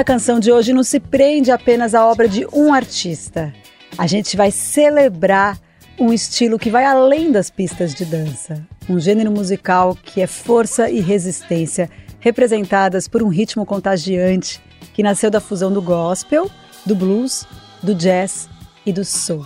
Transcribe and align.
Minha 0.00 0.04
canção 0.06 0.40
de 0.40 0.50
hoje 0.50 0.72
não 0.72 0.82
se 0.82 0.98
prende 0.98 1.50
apenas 1.50 1.94
à 1.94 2.06
obra 2.06 2.26
de 2.26 2.46
um 2.54 2.72
artista. 2.72 3.52
A 3.98 4.06
gente 4.06 4.34
vai 4.34 4.50
celebrar 4.50 5.60
um 5.98 6.10
estilo 6.10 6.58
que 6.58 6.70
vai 6.70 6.86
além 6.86 7.30
das 7.30 7.50
pistas 7.50 7.92
de 7.92 8.06
dança, 8.06 8.66
um 8.88 8.98
gênero 8.98 9.30
musical 9.30 9.94
que 9.94 10.22
é 10.22 10.26
força 10.26 10.88
e 10.88 11.00
resistência 11.00 11.90
representadas 12.18 13.06
por 13.06 13.22
um 13.22 13.28
ritmo 13.28 13.66
contagiante 13.66 14.58
que 14.94 15.02
nasceu 15.02 15.30
da 15.30 15.38
fusão 15.38 15.70
do 15.70 15.82
gospel, 15.82 16.50
do 16.86 16.94
blues, 16.94 17.46
do 17.82 17.94
jazz 17.94 18.48
e 18.86 18.94
do 18.94 19.04
soul. 19.04 19.44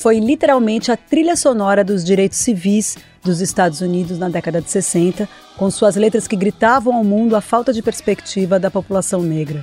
Foi 0.00 0.18
literalmente 0.18 0.90
a 0.90 0.96
trilha 0.96 1.36
sonora 1.36 1.84
dos 1.84 2.02
direitos 2.02 2.38
civis 2.38 2.96
dos 3.22 3.42
Estados 3.42 3.82
Unidos 3.82 4.18
na 4.18 4.30
década 4.30 4.58
de 4.62 4.70
60, 4.70 5.28
com 5.58 5.70
suas 5.70 5.94
letras 5.94 6.26
que 6.26 6.36
gritavam 6.36 6.94
ao 6.94 7.04
mundo 7.04 7.36
a 7.36 7.42
falta 7.42 7.70
de 7.70 7.82
perspectiva 7.82 8.58
da 8.58 8.70
população 8.70 9.22
negra. 9.22 9.62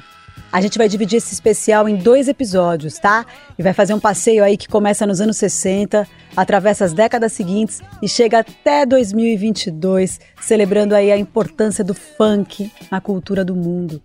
A 0.51 0.61
gente 0.61 0.77
vai 0.77 0.87
dividir 0.87 1.17
esse 1.17 1.33
especial 1.33 1.89
em 1.89 1.95
dois 1.95 2.27
episódios, 2.27 2.99
tá? 2.99 3.25
E 3.57 3.63
vai 3.63 3.73
fazer 3.73 3.95
um 3.95 3.99
passeio 3.99 4.43
aí 4.43 4.57
que 4.57 4.67
começa 4.67 5.07
nos 5.07 5.19
anos 5.19 5.37
60, 5.37 6.07
atravessa 6.35 6.85
as 6.85 6.93
décadas 6.93 7.33
seguintes 7.33 7.81
e 7.99 8.07
chega 8.07 8.37
até 8.37 8.85
2022, 8.85 10.19
celebrando 10.39 10.93
aí 10.93 11.11
a 11.11 11.17
importância 11.17 11.83
do 11.83 11.95
funk 11.95 12.71
na 12.91 13.01
cultura 13.01 13.43
do 13.43 13.55
mundo. 13.55 13.99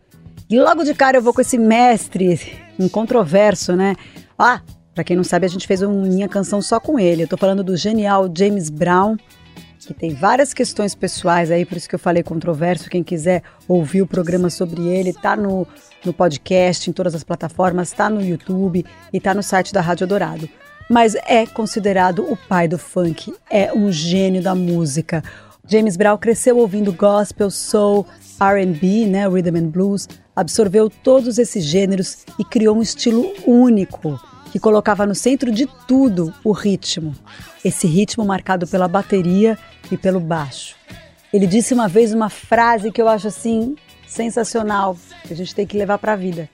E 0.49 0.59
logo 0.59 0.83
de 0.83 0.95
cara 0.95 1.19
eu 1.19 1.23
vou 1.23 1.35
com 1.35 1.43
esse 1.43 1.59
mestre 1.59 2.41
incontroverso, 2.79 3.77
né? 3.77 3.95
Ah, 4.39 4.63
para 4.95 5.05
quem 5.05 5.17
não 5.17 5.25
sabe, 5.25 5.47
a 5.47 5.49
gente 5.49 5.67
fez 5.67 5.81
uma 5.83 6.07
minha 6.07 6.29
canção 6.29 6.61
só 6.61 6.79
com 6.79 6.99
ele. 6.99 7.23
Eu 7.23 7.29
tô 7.29 7.37
falando 7.37 7.65
do 7.65 7.77
genial 7.77 8.31
James 8.37 8.69
Brown, 8.69 9.17
que 9.79 9.95
tem 9.95 10.15
várias 10.15 10.53
questões 10.53 10.95
pessoais 10.95 11.51
aí, 11.51 11.65
por 11.65 11.77
isso 11.77 11.89
que 11.89 11.95
eu 11.95 11.99
falei 11.99 12.23
controverso. 12.23 12.91
Quem 12.91 13.03
quiser 13.03 13.43
ouvir 13.67 14.03
o 14.03 14.07
programa 14.07 14.51
sobre 14.51 14.87
ele, 14.87 15.13
tá 15.13 15.35
no, 15.35 15.67
no 16.05 16.13
podcast, 16.13 16.91
em 16.91 16.93
todas 16.93 17.15
as 17.15 17.25
plataformas, 17.25 17.91
tá 17.91 18.11
no 18.11 18.23
YouTube 18.23 18.85
e 19.13 19.21
tá 19.21 19.33
no 19.33 19.43
site 19.43 19.73
da 19.73 19.81
Rádio 19.81 20.07
Dourado. 20.07 20.49
Mas 20.91 21.15
é 21.15 21.47
considerado 21.47 22.31
o 22.31 22.37
pai 22.37 22.69
do 22.69 22.77
funk, 22.77 23.35
é 23.51 23.73
um 23.73 23.91
gênio 23.91 24.43
da 24.43 24.55
música. 24.55 25.25
James 25.67 25.97
Brown 25.97 26.19
cresceu 26.19 26.59
ouvindo 26.59 26.93
gospel, 26.93 27.51
soul, 27.51 28.07
R&B, 28.39 29.07
né, 29.07 29.27
rhythm 29.27 29.57
and 29.57 29.69
blues, 29.69 30.09
absorveu 30.37 30.91
todos 30.91 31.39
esses 31.39 31.65
gêneros 31.65 32.27
e 32.39 32.45
criou 32.45 32.77
um 32.77 32.83
estilo 32.83 33.33
único 33.47 34.21
que 34.53 34.61
colocava 34.61 35.07
no 35.07 35.15
centro 35.15 35.51
de 35.51 35.67
tudo 35.89 36.33
o 36.45 36.53
ritmo. 36.53 37.15
Esse 37.65 37.87
ritmo 37.87 38.23
marcado 38.23 38.67
pela 38.67 38.87
bateria 38.87 39.59
e 39.91 39.97
pelo 39.97 40.21
baixo. 40.21 40.77
Ele 41.33 41.47
disse 41.47 41.73
uma 41.73 41.89
vez 41.89 42.13
uma 42.13 42.29
frase 42.29 42.93
que 42.93 43.01
eu 43.01 43.09
acho 43.09 43.29
assim 43.29 43.75
sensacional, 44.07 44.95
que 45.27 45.33
a 45.33 45.37
gente 45.37 45.55
tem 45.55 45.67
que 45.67 45.79
levar 45.79 45.97
para 45.97 46.13
a 46.13 46.17
vida. 46.17 46.51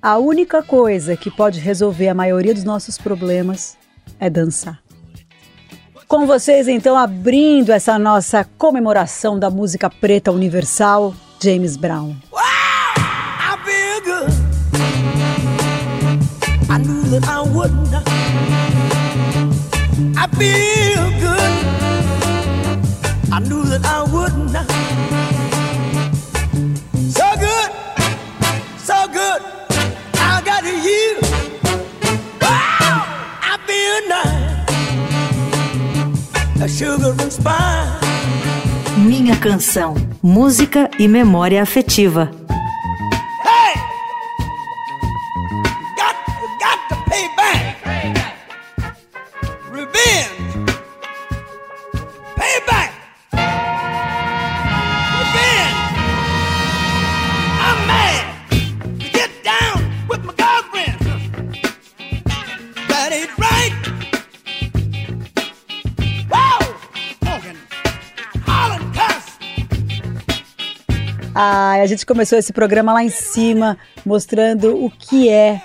A 0.00 0.18
única 0.18 0.62
coisa 0.62 1.16
que 1.16 1.32
pode 1.32 1.58
resolver 1.58 2.08
a 2.08 2.14
maioria 2.14 2.54
dos 2.54 2.62
nossos 2.62 2.96
problemas 2.96 3.76
é 4.20 4.30
dançar. 4.30 4.80
Com 6.06 6.26
vocês, 6.26 6.68
então, 6.68 6.96
abrindo 6.96 7.72
essa 7.72 7.98
nossa 7.98 8.44
comemoração 8.56 9.36
da 9.36 9.50
música 9.50 9.90
preta 9.90 10.30
universal, 10.30 11.12
James 11.42 11.76
Brown. 11.76 12.14
That 17.12 17.28
I 17.28 17.42
would. 17.42 17.70
I 20.16 20.26
feel 20.38 21.04
good. 21.20 21.52
I 23.30 23.38
knew 23.40 23.64
that 23.64 23.84
I 23.84 24.02
would 24.12 24.34
not. 24.54 24.66
So 27.16 27.28
good, 27.44 27.70
so 28.78 28.96
good. 29.12 29.40
I 30.14 30.40
got. 30.48 30.64
Wow, 32.40 33.04
I 33.42 33.54
feel 33.66 33.96
nice. 34.08 34.64
A 36.62 36.68
sugar 36.68 37.12
and 37.22 37.30
spice. 37.30 38.00
Minha 38.96 39.36
canção, 39.36 39.94
música 40.22 40.90
e 40.98 41.06
memória 41.06 41.62
afetiva. 41.62 42.41
Gente 71.92 72.06
começou 72.06 72.38
esse 72.38 72.52
programa 72.52 72.92
lá 72.92 73.04
em 73.04 73.10
cima, 73.10 73.78
mostrando 74.04 74.84
o 74.84 74.90
que 74.90 75.28
é 75.28 75.62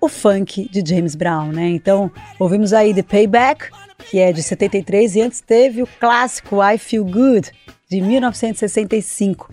o 0.00 0.08
funk 0.08 0.68
de 0.70 0.82
James 0.86 1.14
Brown, 1.14 1.52
né? 1.52 1.68
Então, 1.68 2.10
ouvimos 2.38 2.72
aí 2.72 2.94
The 2.94 3.02
Payback, 3.02 3.70
que 4.10 4.18
é 4.18 4.32
de 4.32 4.42
73, 4.42 5.16
e 5.16 5.20
antes 5.22 5.40
teve 5.40 5.82
o 5.82 5.86
clássico 5.98 6.62
I 6.62 6.78
Feel 6.78 7.04
Good, 7.04 7.50
de 7.90 8.00
1965. 8.00 9.52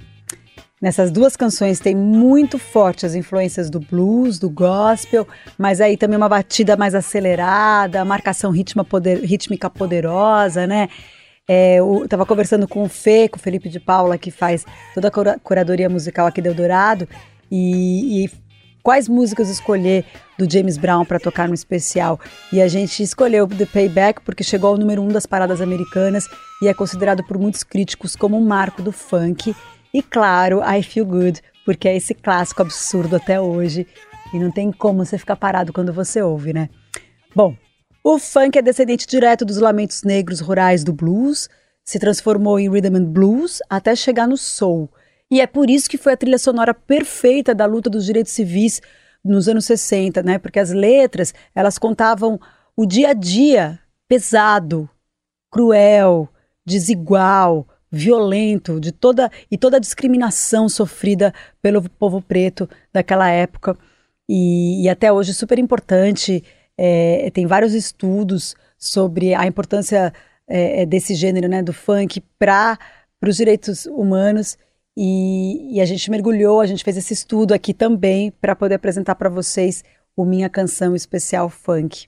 Nessas 0.79 1.09
duas 1.09 1.35
canções 1.35 1.79
tem 1.79 1.95
muito 1.95 2.59
forte 2.59 3.05
as 3.05 3.15
influências 3.15 3.69
do 3.69 3.79
blues, 3.79 4.37
do 4.37 4.49
gospel, 4.49 5.27
mas 5.57 5.81
aí 5.81 5.97
também 5.97 6.17
uma 6.17 6.29
batida 6.29 6.77
mais 6.77 6.93
acelerada, 6.93 8.05
marcação 8.05 8.53
poder, 8.87 9.23
rítmica 9.23 9.69
poderosa, 9.69 10.67
né? 10.67 10.87
É, 11.47 11.75
eu 11.75 12.03
estava 12.03 12.25
conversando 12.25 12.67
com 12.67 12.83
o 12.83 12.89
Fê, 12.89 13.29
com 13.29 13.37
o 13.37 13.39
Felipe 13.41 13.69
de 13.69 13.79
Paula, 13.79 14.17
que 14.17 14.29
faz 14.29 14.65
toda 14.93 15.07
a 15.07 15.39
curadoria 15.39 15.89
musical 15.89 16.27
aqui 16.27 16.41
do 16.41 16.49
Eldorado, 16.49 17.07
e, 17.49 18.25
e 18.25 18.29
quais 18.83 19.07
músicas 19.07 19.49
escolher 19.49 20.05
do 20.37 20.49
James 20.49 20.77
Brown 20.77 21.05
para 21.05 21.19
tocar 21.19 21.47
no 21.47 21.53
especial. 21.53 22.19
E 22.51 22.61
a 22.61 22.67
gente 22.67 23.01
escolheu 23.01 23.47
The 23.47 23.65
Payback 23.65 24.21
porque 24.21 24.43
chegou 24.43 24.71
ao 24.71 24.77
número 24.77 25.01
um 25.01 25.07
das 25.07 25.25
paradas 25.25 25.61
americanas 25.61 26.27
e 26.61 26.67
é 26.67 26.73
considerado 26.73 27.23
por 27.23 27.37
muitos 27.37 27.63
críticos 27.63 28.15
como 28.15 28.37
um 28.37 28.45
marco 28.45 28.81
do 28.81 28.91
funk. 28.91 29.55
E 29.93 30.03
claro, 30.03 30.61
I 30.61 30.83
Feel 30.83 31.05
Good, 31.05 31.41
porque 31.65 31.87
é 31.87 31.95
esse 31.95 32.13
clássico 32.13 32.61
absurdo 32.61 33.15
até 33.15 33.39
hoje 33.39 33.87
e 34.33 34.39
não 34.39 34.51
tem 34.51 34.71
como 34.71 35.05
você 35.05 35.17
ficar 35.17 35.37
parado 35.37 35.71
quando 35.71 35.93
você 35.93 36.21
ouve, 36.21 36.53
né? 36.53 36.69
Bom, 37.33 37.55
o 38.09 38.17
funk 38.17 38.57
é 38.57 38.61
descendente 38.61 39.05
direto 39.05 39.43
dos 39.43 39.57
lamentos 39.57 40.01
negros 40.03 40.39
rurais 40.39 40.81
do 40.81 40.93
blues, 40.93 41.49
se 41.83 41.99
transformou 41.99 42.57
em 42.57 42.69
rhythm 42.69 42.95
and 42.95 43.03
blues 43.03 43.59
até 43.69 43.93
chegar 43.97 44.25
no 44.25 44.37
soul. 44.37 44.89
E 45.29 45.41
é 45.41 45.45
por 45.45 45.69
isso 45.69 45.89
que 45.89 45.97
foi 45.97 46.13
a 46.13 46.17
trilha 46.17 46.37
sonora 46.37 46.73
perfeita 46.73 47.53
da 47.53 47.65
luta 47.65 47.89
dos 47.89 48.05
direitos 48.05 48.31
civis 48.31 48.81
nos 49.21 49.49
anos 49.49 49.65
60, 49.65 50.23
né? 50.23 50.39
Porque 50.39 50.57
as 50.57 50.71
letras, 50.71 51.33
elas 51.53 51.77
contavam 51.77 52.39
o 52.77 52.85
dia 52.85 53.09
a 53.09 53.13
dia 53.13 53.77
pesado, 54.07 54.89
cruel, 55.51 56.29
desigual, 56.65 57.67
violento, 57.91 58.79
de 58.79 58.93
toda 58.93 59.29
e 59.51 59.57
toda 59.57 59.75
a 59.75 59.81
discriminação 59.81 60.69
sofrida 60.69 61.33
pelo 61.61 61.89
povo 61.89 62.21
preto 62.21 62.69
daquela 62.93 63.29
época. 63.29 63.77
E, 64.29 64.85
e 64.85 64.87
até 64.87 65.11
hoje 65.11 65.33
super 65.33 65.59
importante 65.59 66.41
é, 66.77 67.29
tem 67.33 67.45
vários 67.45 67.73
estudos 67.73 68.55
sobre 68.77 69.33
a 69.33 69.45
importância 69.47 70.13
é, 70.47 70.83
é, 70.83 70.85
desse 70.85 71.15
gênero, 71.15 71.47
né, 71.47 71.61
do 71.61 71.73
funk, 71.73 72.21
para 72.37 72.77
os 73.25 73.35
direitos 73.37 73.85
humanos. 73.85 74.57
E, 74.95 75.75
e, 75.75 75.81
a 75.81 75.85
gente 75.85 76.09
mergulhou, 76.09 76.61
a 76.61 76.65
gente 76.65 76.83
fez 76.83 76.97
esse 76.97 77.13
estudo 77.13 77.53
aqui 77.53 77.73
também 77.73 78.31
para 78.31 78.55
poder 78.55 78.75
apresentar 78.75 79.15
para 79.15 79.29
vocês 79.29 79.83
o 80.15 80.25
Minha 80.25 80.49
Canção 80.49 80.95
Especial 80.95 81.49
Funk. 81.49 82.07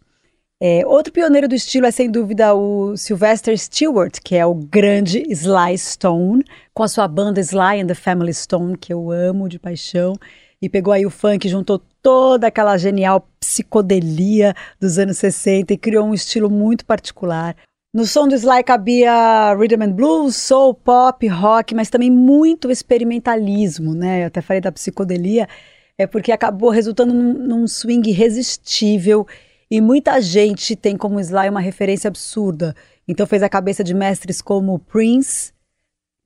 É, 0.61 0.85
outro 0.85 1.13
pioneiro 1.13 1.47
do 1.47 1.55
estilo 1.55 1.85
é 1.85 1.91
sem 1.91 2.11
dúvida 2.11 2.53
o 2.53 2.97
Sylvester 2.97 3.57
Stewart, 3.57 4.19
que 4.21 4.35
é 4.35 4.45
o 4.45 4.53
grande 4.53 5.23
Sly 5.29 5.77
Stone, 5.77 6.43
com 6.73 6.83
a 6.83 6.87
sua 6.87 7.07
banda 7.07 7.39
Sly 7.39 7.81
and 7.81 7.87
the 7.87 7.93
Family 7.93 8.33
Stone, 8.33 8.77
que 8.77 8.91
eu 8.91 9.09
amo 9.11 9.47
de 9.47 9.57
paixão, 9.57 10.15
e 10.61 10.69
pegou 10.69 10.93
aí 10.93 11.05
o 11.05 11.09
funk, 11.09 11.47
juntou 11.47 11.81
toda 12.01 12.47
aquela 12.47 12.77
genial 12.77 13.27
psicodelia 13.39 14.53
dos 14.79 14.97
anos 14.97 15.17
60 15.17 15.73
e 15.73 15.77
criou 15.77 16.05
um 16.05 16.13
estilo 16.13 16.49
muito 16.49 16.85
particular. 16.85 17.55
No 17.93 18.05
som 18.05 18.27
do 18.27 18.35
Sly 18.35 18.63
cabia 18.63 19.55
rhythm 19.55 19.81
and 19.81 19.91
blues, 19.93 20.35
soul, 20.35 20.73
pop, 20.73 21.25
rock, 21.27 21.73
mas 21.73 21.89
também 21.89 22.11
muito 22.11 22.69
experimentalismo, 22.69 23.95
né? 23.95 24.23
Eu 24.23 24.27
até 24.27 24.41
falei 24.41 24.61
da 24.61 24.71
psicodelia, 24.71 25.47
é 25.97 26.05
porque 26.05 26.31
acabou 26.31 26.69
resultando 26.69 27.13
num, 27.13 27.33
num 27.33 27.67
swing 27.67 28.07
irresistível 28.09 29.25
e 29.71 29.81
muita 29.81 30.21
gente 30.21 30.75
tem 30.75 30.95
como 30.95 31.19
Sly 31.19 31.49
uma 31.49 31.59
referência 31.59 32.07
absurda. 32.07 32.75
Então 33.07 33.25
fez 33.25 33.41
a 33.41 33.49
cabeça 33.49 33.83
de 33.83 33.93
mestres 33.93 34.41
como 34.41 34.77
Prince, 34.77 35.51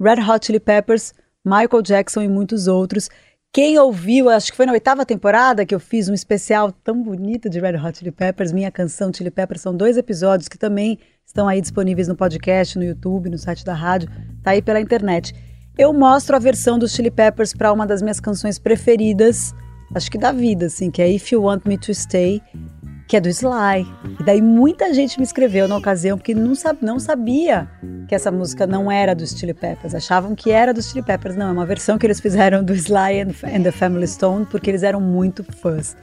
Red 0.02 0.22
Hot 0.22 0.46
Chili 0.46 0.60
Peppers, 0.60 1.14
Michael 1.46 1.82
Jackson 1.82 2.24
e 2.24 2.28
muitos 2.28 2.68
outros. 2.68 3.10
Quem 3.56 3.78
ouviu, 3.78 4.32
acho 4.32 4.50
que 4.50 4.58
foi 4.58 4.66
na 4.66 4.72
oitava 4.72 5.06
temporada 5.06 5.64
que 5.64 5.76
eu 5.76 5.80
fiz 5.80 6.10
um 6.10 6.14
especial 6.16 6.72
tão 6.72 7.04
bonito 7.04 7.48
de 7.48 7.60
Red 7.60 7.78
Hot 7.78 8.00
Chili 8.00 8.10
Peppers, 8.10 8.52
minha 8.52 8.72
canção 8.72 9.14
Chili 9.14 9.30
Peppers, 9.30 9.62
são 9.62 9.78
dois 9.78 9.96
episódios 9.96 10.48
que 10.48 10.58
também 10.58 10.98
estão 11.24 11.48
aí 11.48 11.62
disponíveis 11.62 12.08
no 12.08 12.16
podcast, 12.16 12.80
no 12.80 12.84
YouTube, 12.84 13.30
no 13.30 13.38
site 13.38 13.64
da 13.64 13.76
rádio, 13.76 14.10
tá 14.42 14.50
aí 14.52 14.62
pela 14.64 14.82
internet. 14.82 15.36
Eu 15.78 15.94
mostro 15.94 16.36
a 16.36 16.40
versão 16.40 16.80
dos 16.80 16.94
Chili 16.94 17.12
Peppers 17.12 17.54
para 17.54 17.72
uma 17.72 17.86
das 17.86 18.02
minhas 18.02 18.20
canções 18.20 18.58
preferidas, 18.58 19.54
acho 19.94 20.10
que 20.10 20.18
da 20.18 20.32
vida, 20.32 20.66
assim, 20.66 20.90
que 20.90 21.00
é 21.00 21.08
If 21.08 21.32
You 21.32 21.44
Want 21.44 21.64
Me 21.68 21.78
to 21.78 21.94
Stay, 21.94 22.42
que 23.14 23.18
é 23.18 23.22
do 23.22 23.30
Sly. 23.30 23.86
E 24.20 24.24
daí 24.24 24.42
muita 24.42 24.92
gente 24.92 25.20
me 25.20 25.24
escreveu 25.24 25.68
na 25.68 25.78
ocasião 25.78 26.18
porque 26.18 26.34
não, 26.34 26.56
sab 26.56 26.80
não 26.82 27.00
sabia 27.00 27.70
que 28.08 28.16
essa 28.16 28.32
música 28.32 28.66
não 28.66 28.92
era 28.92 29.14
dos 29.14 29.38
Chili 29.38 29.54
Peppers. 29.54 29.94
Achavam 29.94 30.34
que 30.34 30.50
era 30.50 30.74
dos 30.74 30.90
Chili 30.90 31.04
Peppers. 31.04 31.36
Não, 31.36 31.50
é 31.50 31.52
uma 31.52 31.64
versão 31.64 32.00
que 32.00 32.08
eles 32.08 32.20
fizeram 32.20 32.64
do 32.64 32.74
Sly 32.74 33.22
and, 33.22 33.36
and 33.56 33.62
the 33.62 33.72
Family 33.72 34.08
Stone 34.08 34.48
porque 34.50 34.72
eles 34.72 34.82
eram 34.82 35.00
muito 35.00 35.44
fãs. 35.44 35.96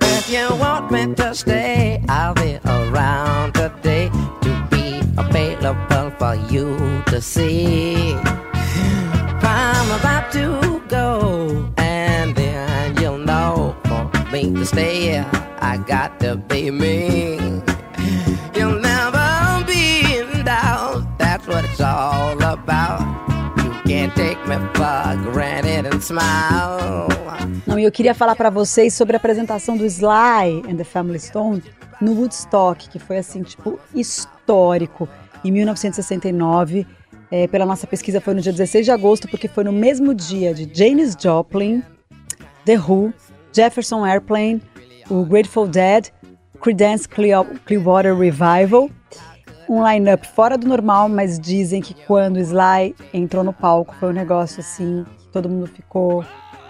If 0.00 0.30
you 0.30 0.46
want 0.60 0.92
me 0.92 1.12
to 1.16 1.34
stay, 1.34 2.04
I'll 2.08 2.34
be 2.34 2.60
around 2.64 3.54
today 3.54 4.10
to 4.42 4.50
be 4.70 5.00
available 5.16 6.12
for 6.20 6.36
you 6.52 6.76
to 7.06 7.20
see. 7.20 8.14
I'm 9.42 9.90
about 9.98 10.30
to 10.34 10.80
go, 10.88 11.72
and 11.78 12.32
then 12.36 12.96
you'll 13.02 13.18
know 13.18 13.74
for 13.88 14.08
me 14.30 14.52
to 14.54 14.64
stay. 14.64 15.47
I 15.60 15.78
got 15.78 16.20
to 16.20 16.36
be 16.36 16.70
me. 16.70 17.38
You'll 18.54 18.80
never 18.80 19.64
be 19.66 20.18
in 20.18 20.44
doubt. 20.44 21.18
That's 21.18 21.46
what 21.46 21.64
it's 21.64 21.80
all 21.80 22.42
about. 22.42 23.18
Não, 27.66 27.78
e 27.78 27.84
eu 27.84 27.90
queria 27.90 28.14
falar 28.14 28.36
para 28.36 28.50
vocês 28.50 28.92
sobre 28.92 29.16
a 29.16 29.18
apresentação 29.18 29.78
do 29.78 29.86
Sly 29.86 30.62
and 30.68 30.76
the 30.76 30.84
Family 30.84 31.18
Stone 31.18 31.62
no 31.98 32.12
Woodstock, 32.12 32.88
que 32.90 32.98
foi 32.98 33.16
assim, 33.16 33.42
tipo, 33.42 33.80
histórico. 33.94 35.08
Em 35.42 35.50
1969, 35.50 36.86
é, 37.30 37.46
pela 37.46 37.64
nossa 37.64 37.86
pesquisa, 37.86 38.20
foi 38.20 38.34
no 38.34 38.42
dia 38.42 38.52
16 38.52 38.84
de 38.84 38.90
agosto, 38.90 39.26
porque 39.28 39.48
foi 39.48 39.64
no 39.64 39.72
mesmo 39.72 40.14
dia 40.14 40.52
de 40.52 40.70
Janis 40.70 41.16
Joplin, 41.18 41.82
The 42.66 42.78
Who, 42.78 43.14
Jefferson 43.52 44.04
Airplane, 44.04 44.60
o 45.10 45.24
Grateful 45.24 45.66
Dead, 45.66 46.10
Creedence 46.60 47.08
Clearwater 47.08 48.16
Revival. 48.16 48.90
Um 49.68 49.86
line-up 49.86 50.26
fora 50.28 50.56
do 50.56 50.66
normal, 50.66 51.08
mas 51.08 51.38
dizem 51.38 51.82
que 51.82 51.94
quando 52.06 52.38
Sly 52.38 52.94
entrou 53.12 53.44
no 53.44 53.52
palco 53.52 53.94
foi 53.96 54.08
um 54.08 54.12
negócio 54.12 54.60
assim, 54.60 55.04
todo 55.30 55.48
mundo 55.48 55.66
ficou 55.66 56.24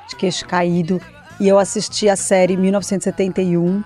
de 0.08 0.16
queixo 0.16 0.46
caído. 0.46 1.00
E 1.38 1.46
eu 1.46 1.58
assisti 1.58 2.08
a 2.08 2.16
série 2.16 2.56
1971, 2.56 3.84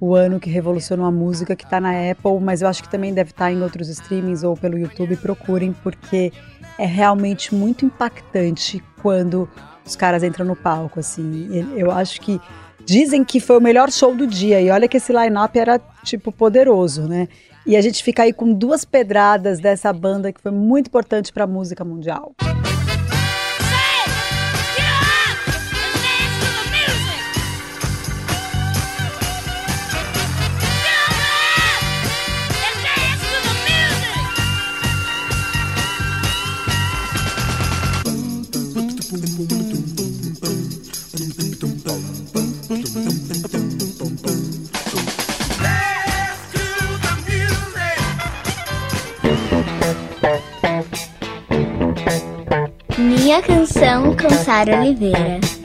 o 0.00 0.14
ano 0.14 0.40
que 0.40 0.50
revolucionou 0.50 1.06
a 1.06 1.10
música, 1.10 1.54
que 1.54 1.64
está 1.64 1.80
na 1.80 1.92
Apple, 2.10 2.40
mas 2.40 2.60
eu 2.60 2.68
acho 2.68 2.82
que 2.82 2.88
também 2.88 3.14
deve 3.14 3.30
estar 3.30 3.46
tá 3.46 3.52
em 3.52 3.62
outros 3.62 3.88
streamings 3.88 4.42
ou 4.42 4.56
pelo 4.56 4.76
YouTube. 4.76 5.16
Procurem, 5.16 5.72
porque 5.72 6.32
é 6.76 6.86
realmente 6.86 7.54
muito 7.54 7.86
impactante 7.86 8.82
quando 9.00 9.48
os 9.86 9.94
caras 9.94 10.24
entram 10.24 10.44
no 10.44 10.56
palco. 10.56 10.98
Assim, 10.98 11.48
eu 11.76 11.92
acho 11.92 12.20
que 12.20 12.40
Dizem 12.88 13.22
que 13.22 13.38
foi 13.38 13.58
o 13.58 13.60
melhor 13.60 13.92
show 13.92 14.16
do 14.16 14.26
dia. 14.26 14.62
E 14.62 14.70
olha 14.70 14.88
que 14.88 14.96
esse 14.96 15.12
line-up 15.12 15.58
era, 15.58 15.78
tipo, 16.02 16.32
poderoso, 16.32 17.06
né? 17.06 17.28
E 17.66 17.76
a 17.76 17.82
gente 17.82 18.02
fica 18.02 18.22
aí 18.22 18.32
com 18.32 18.50
duas 18.50 18.82
pedradas 18.82 19.60
dessa 19.60 19.92
banda 19.92 20.32
que 20.32 20.40
foi 20.40 20.52
muito 20.52 20.86
importante 20.86 21.30
para 21.30 21.44
a 21.44 21.46
música 21.46 21.84
mundial. 21.84 22.32
Canção 53.42 54.16
com 54.16 54.28
Sara 54.30 54.80
Oliveira. 54.80 55.57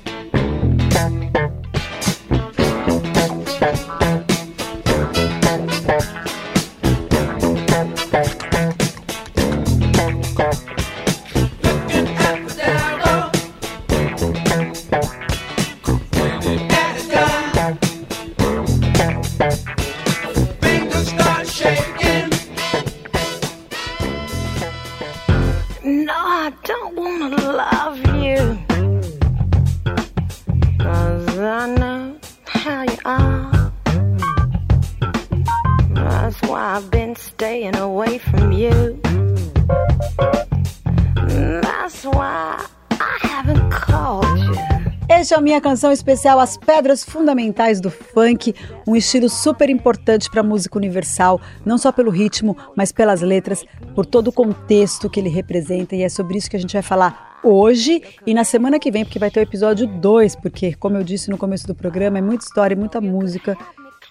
Canção 45.74 45.92
especial 45.92 46.40
As 46.40 46.56
Pedras 46.56 47.04
Fundamentais 47.04 47.82
do 47.82 47.90
Funk, 47.90 48.54
um 48.88 48.96
estilo 48.96 49.28
super 49.28 49.72
importante 49.72 50.30
para 50.30 50.42
a 50.42 50.44
música 50.44 50.78
universal, 50.78 51.42
não 51.66 51.80
só 51.80 51.92
pelo 51.92 52.12
ritmo, 52.12 52.56
mas 52.76 52.92
pelas 52.92 53.22
letras, 53.22 53.66
por 53.96 54.06
todo 54.06 54.28
o 54.28 54.32
contexto 54.32 55.10
que 55.10 55.20
ele 55.20 55.30
representa, 55.30 55.96
e 55.96 56.04
é 56.04 56.10
sobre 56.10 56.38
isso 56.38 56.48
que 56.48 56.56
a 56.56 56.60
gente 56.60 56.74
vai 56.74 56.84
falar 56.84 57.40
hoje 57.44 58.04
e 58.24 58.36
na 58.36 58.44
semana 58.44 58.78
que 58.78 58.92
vem, 58.92 59.04
porque 59.04 59.18
vai 59.18 59.32
ter 59.32 59.40
o 59.40 59.42
episódio 59.42 59.88
2, 59.88 60.36
porque, 60.36 60.76
como 60.76 60.96
eu 60.96 61.04
disse 61.04 61.32
no 61.32 61.40
começo 61.40 61.66
do 61.66 61.74
programa, 61.74 62.20
é 62.20 62.22
muita 62.22 62.46
história, 62.46 62.78
muita 62.78 63.02
música 63.02 63.58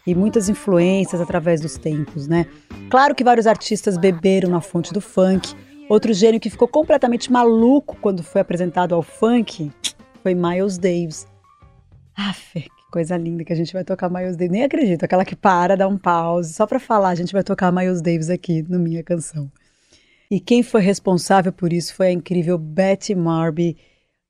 e 0.05 0.17
muitas 0.17 0.49
influências 0.49 1.21
através 1.21 1.61
dos 1.61 1.79
tempos, 1.79 2.27
né? 2.27 2.45
Claro 2.91 3.15
que 3.15 3.23
vários 3.23 3.47
artistas 3.47 3.97
beberam 3.97 4.51
na 4.51 4.61
fonte 4.61 4.93
do 4.93 5.01
funk. 5.01 5.55
Outro 5.89 6.13
gênio 6.13 6.41
que 6.41 6.51
ficou 6.51 6.67
completamente 6.67 7.31
maluco 7.31 7.97
quando 8.01 8.21
foi 8.25 8.41
apresentado 8.41 8.97
ao 8.97 9.03
funk 9.03 9.71
foi 10.25 10.35
Miles 10.35 10.77
Davis. 10.77 11.31
Aff, 12.17 12.61
que 12.61 12.91
coisa 12.91 13.17
linda 13.17 13.45
que 13.45 13.53
a 13.53 13.57
gente 13.57 13.73
vai 13.73 13.85
tocar 13.85 14.11
Miles 14.11 14.37
Davis. 14.37 14.53
Nem 14.53 14.65
acredito, 14.65 15.05
aquela 15.05 15.25
que 15.25 15.35
para, 15.37 15.77
dá 15.77 15.89
um 15.89 15.99
pause. 15.99 16.53
Só 16.53 16.67
para 16.67 16.79
falar, 16.79 17.11
a 17.11 17.15
gente 17.15 17.33
vai 17.33 17.43
tocar 17.43 17.73
Miles 17.73 18.03
Davis 18.03 18.29
aqui 18.29 18.63
no 18.63 18.79
Minha 18.79 19.03
Canção. 19.03 19.51
E 20.31 20.41
quem 20.41 20.63
foi 20.63 20.81
responsável 20.81 21.53
por 21.53 21.73
isso 21.73 21.95
foi 21.95 22.09
a 22.09 22.13
incrível 22.13 22.57
Betty 22.57 23.15
Marby, 23.15 23.77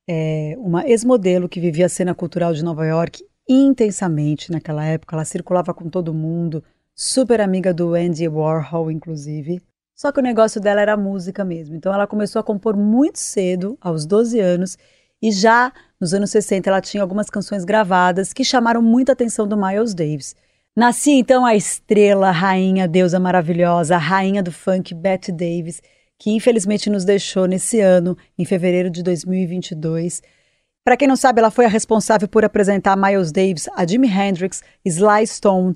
é, 0.08 0.56
uma 0.58 0.86
ex-modelo 0.88 1.48
que 1.48 1.60
vivia 1.60 1.86
a 1.86 1.88
cena 1.88 2.14
cultural 2.14 2.52
de 2.52 2.64
Nova 2.64 2.84
York 2.84 3.24
intensamente 3.48 4.50
naquela 4.50 4.84
época. 4.84 5.14
Ela 5.14 5.24
circulava 5.24 5.72
com 5.72 5.88
todo 5.88 6.12
mundo, 6.12 6.62
super 6.94 7.40
amiga 7.40 7.72
do 7.72 7.94
Andy 7.94 8.26
Warhol, 8.28 8.90
inclusive. 8.90 9.60
Só 9.94 10.10
que 10.10 10.18
o 10.18 10.22
negócio 10.22 10.60
dela 10.60 10.80
era 10.80 10.96
música 10.96 11.44
mesmo. 11.44 11.76
Então 11.76 11.94
ela 11.94 12.06
começou 12.06 12.40
a 12.40 12.42
compor 12.42 12.76
muito 12.76 13.18
cedo, 13.18 13.78
aos 13.80 14.04
12 14.04 14.40
anos, 14.40 14.76
e 15.22 15.30
já 15.30 15.72
nos 16.02 16.12
anos 16.12 16.30
60 16.30 16.68
ela 16.68 16.80
tinha 16.80 17.00
algumas 17.00 17.30
canções 17.30 17.64
gravadas 17.64 18.32
que 18.32 18.44
chamaram 18.44 18.82
muita 18.82 19.12
atenção 19.12 19.46
do 19.46 19.56
Miles 19.56 19.94
Davis. 19.94 20.34
Nascia 20.76 21.14
então 21.14 21.46
a 21.46 21.54
estrela, 21.54 22.32
rainha, 22.32 22.88
deusa 22.88 23.20
maravilhosa, 23.20 23.96
rainha 23.96 24.42
do 24.42 24.50
funk, 24.50 24.92
Betty 24.92 25.30
Davis, 25.30 25.80
que 26.18 26.32
infelizmente 26.32 26.90
nos 26.90 27.04
deixou 27.04 27.46
nesse 27.46 27.78
ano, 27.78 28.18
em 28.36 28.44
fevereiro 28.44 28.90
de 28.90 29.00
2022. 29.00 30.20
Para 30.84 30.96
quem 30.96 31.06
não 31.06 31.14
sabe, 31.14 31.38
ela 31.38 31.52
foi 31.52 31.66
a 31.66 31.68
responsável 31.68 32.26
por 32.26 32.44
apresentar 32.44 32.96
Miles 32.96 33.30
Davis 33.30 33.68
a 33.76 33.86
Jimi 33.86 34.08
Hendrix, 34.08 34.60
Sly 34.84 35.24
Stone 35.28 35.74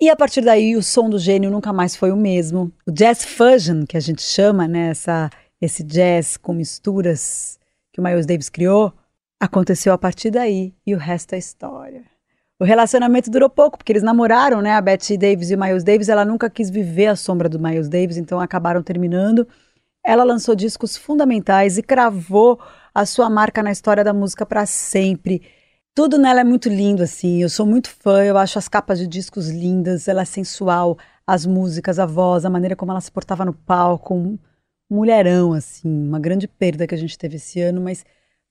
e 0.00 0.08
a 0.08 0.14
partir 0.14 0.42
daí, 0.42 0.76
o 0.76 0.82
som 0.84 1.10
do 1.10 1.18
gênio 1.18 1.50
nunca 1.50 1.72
mais 1.72 1.96
foi 1.96 2.12
o 2.12 2.16
mesmo. 2.16 2.72
O 2.86 2.92
jazz 2.92 3.24
fusion, 3.24 3.84
que 3.84 3.96
a 3.96 4.00
gente 4.00 4.22
chama, 4.22 4.68
né, 4.68 4.90
essa, 4.90 5.28
esse 5.60 5.82
jazz 5.82 6.36
com 6.36 6.52
misturas 6.52 7.58
que 7.92 8.00
o 8.00 8.04
Miles 8.04 8.24
Davis 8.24 8.48
criou, 8.48 8.92
aconteceu 9.40 9.92
a 9.92 9.98
partir 9.98 10.30
daí 10.30 10.74
e 10.86 10.94
o 10.94 10.98
resto 10.98 11.34
é 11.34 11.38
história. 11.38 12.04
O 12.60 12.64
relacionamento 12.64 13.30
durou 13.30 13.48
pouco, 13.48 13.78
porque 13.78 13.92
eles 13.92 14.02
namoraram, 14.02 14.60
né? 14.60 14.72
A 14.72 14.80
Betty 14.80 15.16
Davis 15.16 15.50
e 15.50 15.54
o 15.54 15.60
Miles 15.60 15.84
Davis. 15.84 16.08
Ela 16.08 16.24
nunca 16.24 16.50
quis 16.50 16.68
viver 16.68 17.06
a 17.06 17.14
sombra 17.14 17.48
do 17.48 17.58
Miles 17.58 17.88
Davis, 17.88 18.16
então 18.16 18.40
acabaram 18.40 18.82
terminando. 18.82 19.46
Ela 20.04 20.24
lançou 20.24 20.56
discos 20.56 20.96
fundamentais 20.96 21.78
e 21.78 21.82
cravou 21.82 22.58
a 22.92 23.06
sua 23.06 23.30
marca 23.30 23.62
na 23.62 23.70
história 23.70 24.02
da 24.02 24.12
música 24.12 24.44
para 24.44 24.66
sempre. 24.66 25.42
Tudo 25.94 26.18
nela 26.18 26.40
é 26.40 26.44
muito 26.44 26.68
lindo, 26.68 27.02
assim. 27.02 27.42
Eu 27.42 27.48
sou 27.48 27.64
muito 27.64 27.90
fã, 27.90 28.24
eu 28.24 28.36
acho 28.36 28.58
as 28.58 28.68
capas 28.68 28.98
de 28.98 29.06
discos 29.06 29.48
lindas, 29.48 30.08
ela 30.08 30.22
é 30.22 30.24
sensual, 30.24 30.98
as 31.24 31.46
músicas, 31.46 32.00
a 32.00 32.06
voz, 32.06 32.44
a 32.44 32.50
maneira 32.50 32.74
como 32.74 32.90
ela 32.90 33.00
se 33.00 33.12
portava 33.12 33.44
no 33.44 33.52
palco. 33.52 34.14
Um 34.14 34.36
mulherão, 34.90 35.52
assim. 35.52 35.88
Uma 35.88 36.18
grande 36.18 36.48
perda 36.48 36.88
que 36.88 36.94
a 36.94 36.98
gente 36.98 37.16
teve 37.16 37.36
esse 37.36 37.60
ano, 37.60 37.80
mas 37.80 38.04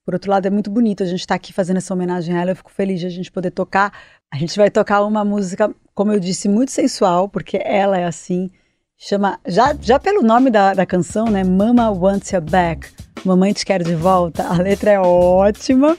por 0.08 0.14
outro 0.14 0.32
lado 0.32 0.46
é 0.46 0.50
muito 0.50 0.72
bonito 0.72 1.04
a 1.04 1.06
gente 1.06 1.20
estar 1.20 1.34
tá 1.34 1.36
aqui 1.36 1.52
fazendo 1.52 1.76
essa 1.76 1.94
homenagem 1.94 2.34
a 2.34 2.40
ela. 2.40 2.52
Eu 2.52 2.56
fico 2.56 2.72
feliz 2.72 2.98
de 2.98 3.08
a 3.08 3.10
gente 3.10 3.30
poder 3.30 3.52
tocar. 3.52 3.92
A 4.34 4.38
gente 4.38 4.58
vai 4.58 4.72
tocar 4.72 5.04
uma 5.04 5.26
música, 5.26 5.70
como 5.94 6.14
eu 6.14 6.20
disse, 6.20 6.48
muito 6.48 6.72
sensual, 6.72 7.28
porque 7.28 7.60
ela 7.62 7.98
é 7.98 8.06
assim. 8.06 8.50
Chama, 8.98 9.38
já, 9.46 9.76
já 9.82 10.00
pelo 10.00 10.22
nome 10.22 10.50
da, 10.50 10.74
da 10.74 10.86
canção, 10.86 11.26
né? 11.26 11.44
Mama 11.44 11.92
Wants 11.92 12.32
You 12.32 12.40
Back. 12.40 12.88
Mamãe 13.26 13.52
Te 13.52 13.66
Quer 13.66 13.84
de 13.84 13.96
Volta. 13.96 14.48
A 14.48 14.54
letra 14.54 14.92
é 14.92 15.00
ótima. 15.02 15.98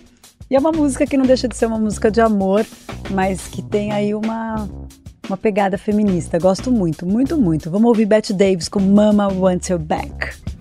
E 0.50 0.56
é 0.56 0.58
uma 0.58 0.72
música 0.72 1.06
que 1.06 1.18
não 1.18 1.26
deixa 1.26 1.46
de 1.46 1.54
ser 1.54 1.66
uma 1.66 1.78
música 1.78 2.10
de 2.10 2.22
amor, 2.22 2.64
mas 3.10 3.46
que 3.48 3.60
tem 3.60 3.92
aí 3.92 4.14
uma, 4.14 4.66
uma 5.28 5.36
pegada 5.36 5.76
feminista. 5.76 6.38
Gosto 6.38 6.72
muito, 6.72 7.04
muito, 7.04 7.36
muito. 7.36 7.70
Vamos 7.70 7.86
ouvir 7.88 8.06
Bette 8.06 8.32
Davis 8.32 8.70
com 8.70 8.80
Mama 8.80 9.28
Wants 9.30 9.68
You 9.68 9.78
Back. 9.78 10.57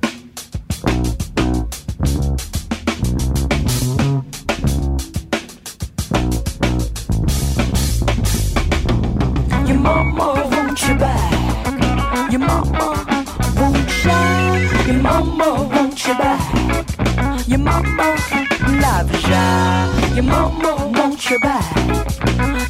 Já. 19.27 19.87
Your 20.15 20.23
mama 20.23 20.75
wants 20.97 21.29
you 21.29 21.39
back. 21.39 21.63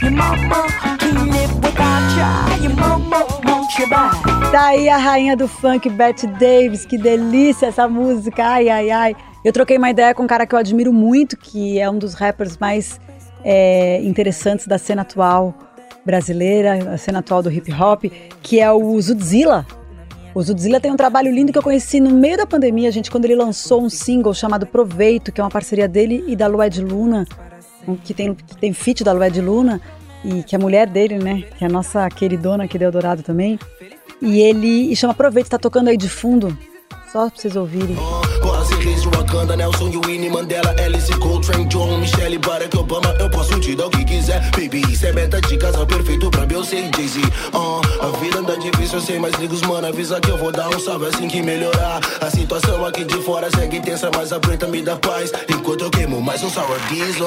Your 0.02 0.12
mama 0.12 0.68
can't 1.00 1.32
live 1.32 1.56
without. 1.56 2.62
Your 2.62 2.76
mama 2.76 3.26
wants 3.46 3.78
you 3.80 3.88
back. 3.88 4.18
Tá 4.52 4.68
aí 4.68 4.90
a 4.90 4.98
rainha 4.98 5.36
do 5.36 5.48
funk, 5.48 5.90
Bette 5.90 6.28
Davis. 6.28 6.86
Que 6.86 6.98
delícia 6.98 7.68
essa 7.68 7.88
música. 7.88 8.46
Ai, 8.46 8.70
ai, 8.70 8.92
ai. 8.92 9.16
Eu 9.44 9.54
troquei 9.54 9.78
uma 9.78 9.90
ideia 9.90 10.14
com 10.14 10.24
um 10.24 10.28
cara 10.28 10.46
que 10.46 10.54
eu 10.54 10.60
admiro 10.60 10.92
muito, 10.92 11.38
que 11.38 11.80
é 11.80 11.90
um 11.90 11.98
dos 11.98 12.14
rappers 12.14 12.58
mais 12.58 13.00
é, 13.44 14.02
interessantes 14.04 14.68
da 14.68 14.78
cena 14.78 15.04
atual 15.04 15.54
brasileira, 16.06 16.94
a 16.94 16.98
cena 16.98 17.20
atual 17.20 17.44
do 17.44 17.52
hip 17.52 17.72
hop, 17.74 18.06
que 18.42 18.60
é 18.60 18.72
o 18.72 19.00
Zudzilla. 19.02 19.66
O 20.38 20.44
Zudzilla 20.44 20.80
tem 20.80 20.92
um 20.92 20.96
trabalho 20.96 21.34
lindo 21.34 21.52
que 21.52 21.58
eu 21.58 21.64
conheci 21.64 22.00
no 22.00 22.12
meio 22.12 22.38
da 22.38 22.46
pandemia, 22.46 22.92
gente, 22.92 23.10
quando 23.10 23.26
ele 23.26 23.34
lançou 23.34 23.82
um 23.82 23.90
single 23.90 24.36
chamado 24.36 24.68
Proveito, 24.68 25.32
que 25.32 25.42
é 25.42 25.44
uma 25.44 25.50
parceria 25.50 25.88
dele 25.88 26.24
e 26.28 26.36
da 26.36 26.46
Lued 26.46 26.80
Luna, 26.80 27.26
que 28.04 28.14
tem, 28.14 28.36
que 28.36 28.56
tem 28.56 28.72
feat 28.72 29.04
da 29.04 29.14
Lued 29.14 29.42
Luna, 29.42 29.82
e 30.24 30.44
que 30.44 30.56
é 30.56 30.60
a 30.60 30.62
mulher 30.62 30.86
dele, 30.86 31.18
né? 31.18 31.42
Que 31.58 31.64
é 31.64 31.68
a 31.68 31.70
nossa 31.72 32.08
queridona 32.12 32.66
aqui 32.66 32.78
de 32.78 32.84
Eldorado 32.84 33.24
também. 33.24 33.58
E 34.22 34.40
ele 34.40 34.92
e 34.92 34.96
chama 34.96 35.16
Proveito, 35.16 35.50
tá 35.50 35.58
tocando 35.58 35.88
aí 35.88 35.98
de 35.98 36.08
fundo. 36.08 36.56
Só 37.18 37.32
pra 37.32 37.42
vocês 37.42 37.56
ouvirem. 37.56 37.98
Reis 38.84 39.02
de 39.02 39.08
Wakanda, 39.10 39.56
Nelson 39.56 39.90
Winnie 40.06 40.30
Mandela, 40.30 40.76
Alice 40.86 41.12
Coltrane, 41.18 41.66
John, 41.66 41.98
Michelle, 41.98 42.38
Barack 42.38 42.78
Obama. 42.78 43.12
Eu 43.20 43.28
posso 43.32 43.60
te 43.60 43.76
dar 43.76 43.88
o 43.88 43.90
que 43.90 44.06
quiser, 44.06 44.40
baby. 44.52 44.82
Isso 44.82 45.08
é 45.08 45.14
meta 45.14 45.42
de 45.42 45.58
casal 45.58 45.88
perfeito 45.88 46.30
pra 46.30 46.46
Beyoncé 46.46 46.76
e 46.76 46.92
Jay-Z. 46.96 47.20
Uh, 47.56 48.06
a 48.06 48.20
vida 48.20 48.38
anda 48.38 48.56
difícil, 48.60 49.00
eu 49.00 49.02
sei, 49.02 49.20
mas 49.20 49.34
liga 49.40 49.52
os 49.52 49.64
mano. 49.64 49.88
Avisa 49.88 50.22
que 50.22 50.30
eu 50.30 50.38
vou 50.38 50.52
dar 50.52 50.70
um 50.70 50.80
salve 50.80 51.08
assim 51.08 51.28
que 51.28 51.42
melhorar. 51.42 52.00
A 52.22 52.30
situação 52.30 52.86
aqui 52.86 53.04
de 53.04 53.20
fora 53.24 53.50
segue 53.50 53.80
tensa, 53.80 54.12
mas 54.16 54.32
a 54.32 54.40
preta 54.40 54.68
me 54.68 54.84
dá 54.84 54.96
paz. 54.96 55.32
Enquanto 55.50 55.86
eu 55.86 55.90
queimo 55.90 56.22
mais 56.22 56.44
um 56.44 56.52
sour 56.52 56.80
diesel. 56.88 57.26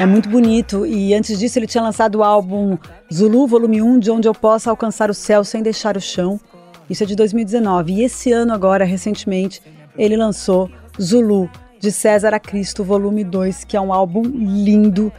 É 0.00 0.04
muito 0.04 0.28
bonito 0.28 0.84
e 0.84 1.14
antes 1.14 1.38
disso 1.38 1.60
ele 1.60 1.68
tinha 1.68 1.84
lançado 1.84 2.16
o 2.16 2.24
álbum 2.24 2.76
Zulu 3.12 3.46
Volume 3.46 3.80
1, 3.80 4.00
de 4.00 4.10
onde 4.10 4.26
eu 4.26 4.34
possa 4.34 4.68
alcançar 4.68 5.10
o 5.10 5.14
céu 5.14 5.44
sem 5.44 5.62
deixar 5.62 5.96
o 5.96 6.00
chão. 6.00 6.40
Isso 6.88 7.02
é 7.02 7.06
de 7.06 7.14
2019. 7.14 7.92
E 7.92 8.02
esse 8.02 8.32
ano, 8.32 8.52
agora, 8.52 8.84
recentemente, 8.84 9.62
ele 9.96 10.16
lançou 10.16 10.70
Zulu, 11.00 11.50
de 11.78 11.92
César 11.92 12.34
a 12.34 12.40
Cristo, 12.40 12.82
volume 12.82 13.22
2, 13.24 13.64
que 13.64 13.76
é 13.76 13.80
um 13.80 13.92
álbum 13.92 14.22
lindo. 14.22 15.12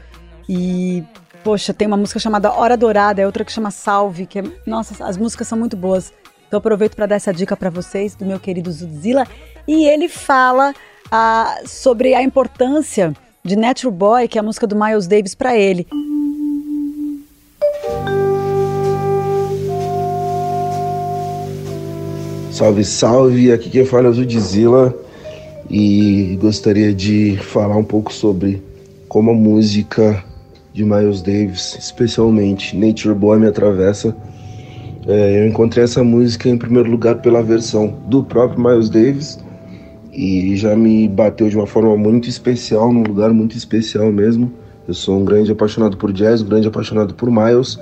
E, 0.48 1.04
poxa, 1.44 1.74
tem 1.74 1.88
uma 1.88 1.98
música 1.98 2.20
chamada 2.20 2.52
Hora 2.52 2.76
Dourada, 2.76 3.22
é 3.22 3.26
outra 3.26 3.46
que 3.46 3.52
chama 3.52 3.72
Salve, 3.72 4.26
que 4.26 4.40
é, 4.40 4.44
nossa, 4.66 5.04
as 5.06 5.18
músicas 5.18 5.48
são 5.48 5.58
muito 5.58 5.78
boas. 5.78 6.12
Então 6.48 6.58
aproveito 6.58 6.96
para 6.96 7.06
dar 7.06 7.16
essa 7.16 7.32
dica 7.32 7.56
para 7.56 7.70
vocês, 7.70 8.16
do 8.16 8.26
meu 8.26 8.40
querido 8.40 8.72
Zudzilla. 8.72 9.26
E 9.68 9.86
ele 9.86 10.10
fala 10.10 10.74
ah, 11.12 11.60
sobre 11.66 12.16
a 12.16 12.24
importância 12.24 13.14
de 13.44 13.56
Natural 13.56 13.92
Boy, 13.92 14.28
que 14.28 14.38
é 14.38 14.42
a 14.42 14.44
música 14.44 14.66
do 14.66 14.76
Miles 14.76 15.08
Davis, 15.08 15.36
para 15.36 15.56
ele. 15.56 15.88
Salve, 22.60 22.84
salve! 22.84 23.52
Aqui 23.54 23.70
quem 23.70 23.86
fala 23.86 24.08
é 24.08 24.10
o 24.10 24.14
Zudzilla 24.14 24.94
e 25.70 26.38
gostaria 26.42 26.94
de 26.94 27.38
falar 27.38 27.78
um 27.78 27.86
pouco 27.86 28.12
sobre 28.12 28.62
como 29.08 29.32
a 29.32 29.34
música 29.34 30.22
de 30.74 30.84
Miles 30.84 31.22
Davis, 31.22 31.78
especialmente 31.80 32.76
Nature 32.76 33.16
Boy, 33.16 33.40
me 33.40 33.48
atravessa. 33.48 34.14
É, 35.08 35.40
eu 35.40 35.48
encontrei 35.48 35.86
essa 35.86 36.04
música 36.04 36.50
em 36.50 36.58
primeiro 36.58 36.92
lugar 36.92 37.22
pela 37.22 37.42
versão 37.42 37.96
do 38.08 38.26
próprio 38.26 38.62
Miles 38.62 38.90
Davis 38.90 39.40
e 40.12 40.58
já 40.58 40.76
me 40.76 41.08
bateu 41.08 41.48
de 41.48 41.56
uma 41.56 41.66
forma 41.66 41.96
muito 41.96 42.28
especial, 42.28 42.92
num 42.92 43.04
lugar 43.04 43.32
muito 43.32 43.56
especial 43.56 44.12
mesmo. 44.12 44.52
Eu 44.86 44.94
sou 44.94 45.18
um 45.18 45.24
grande 45.24 45.50
apaixonado 45.50 45.96
por 45.96 46.12
jazz, 46.12 46.42
um 46.42 46.48
grande 46.50 46.68
apaixonado 46.68 47.14
por 47.14 47.32
Miles, 47.32 47.80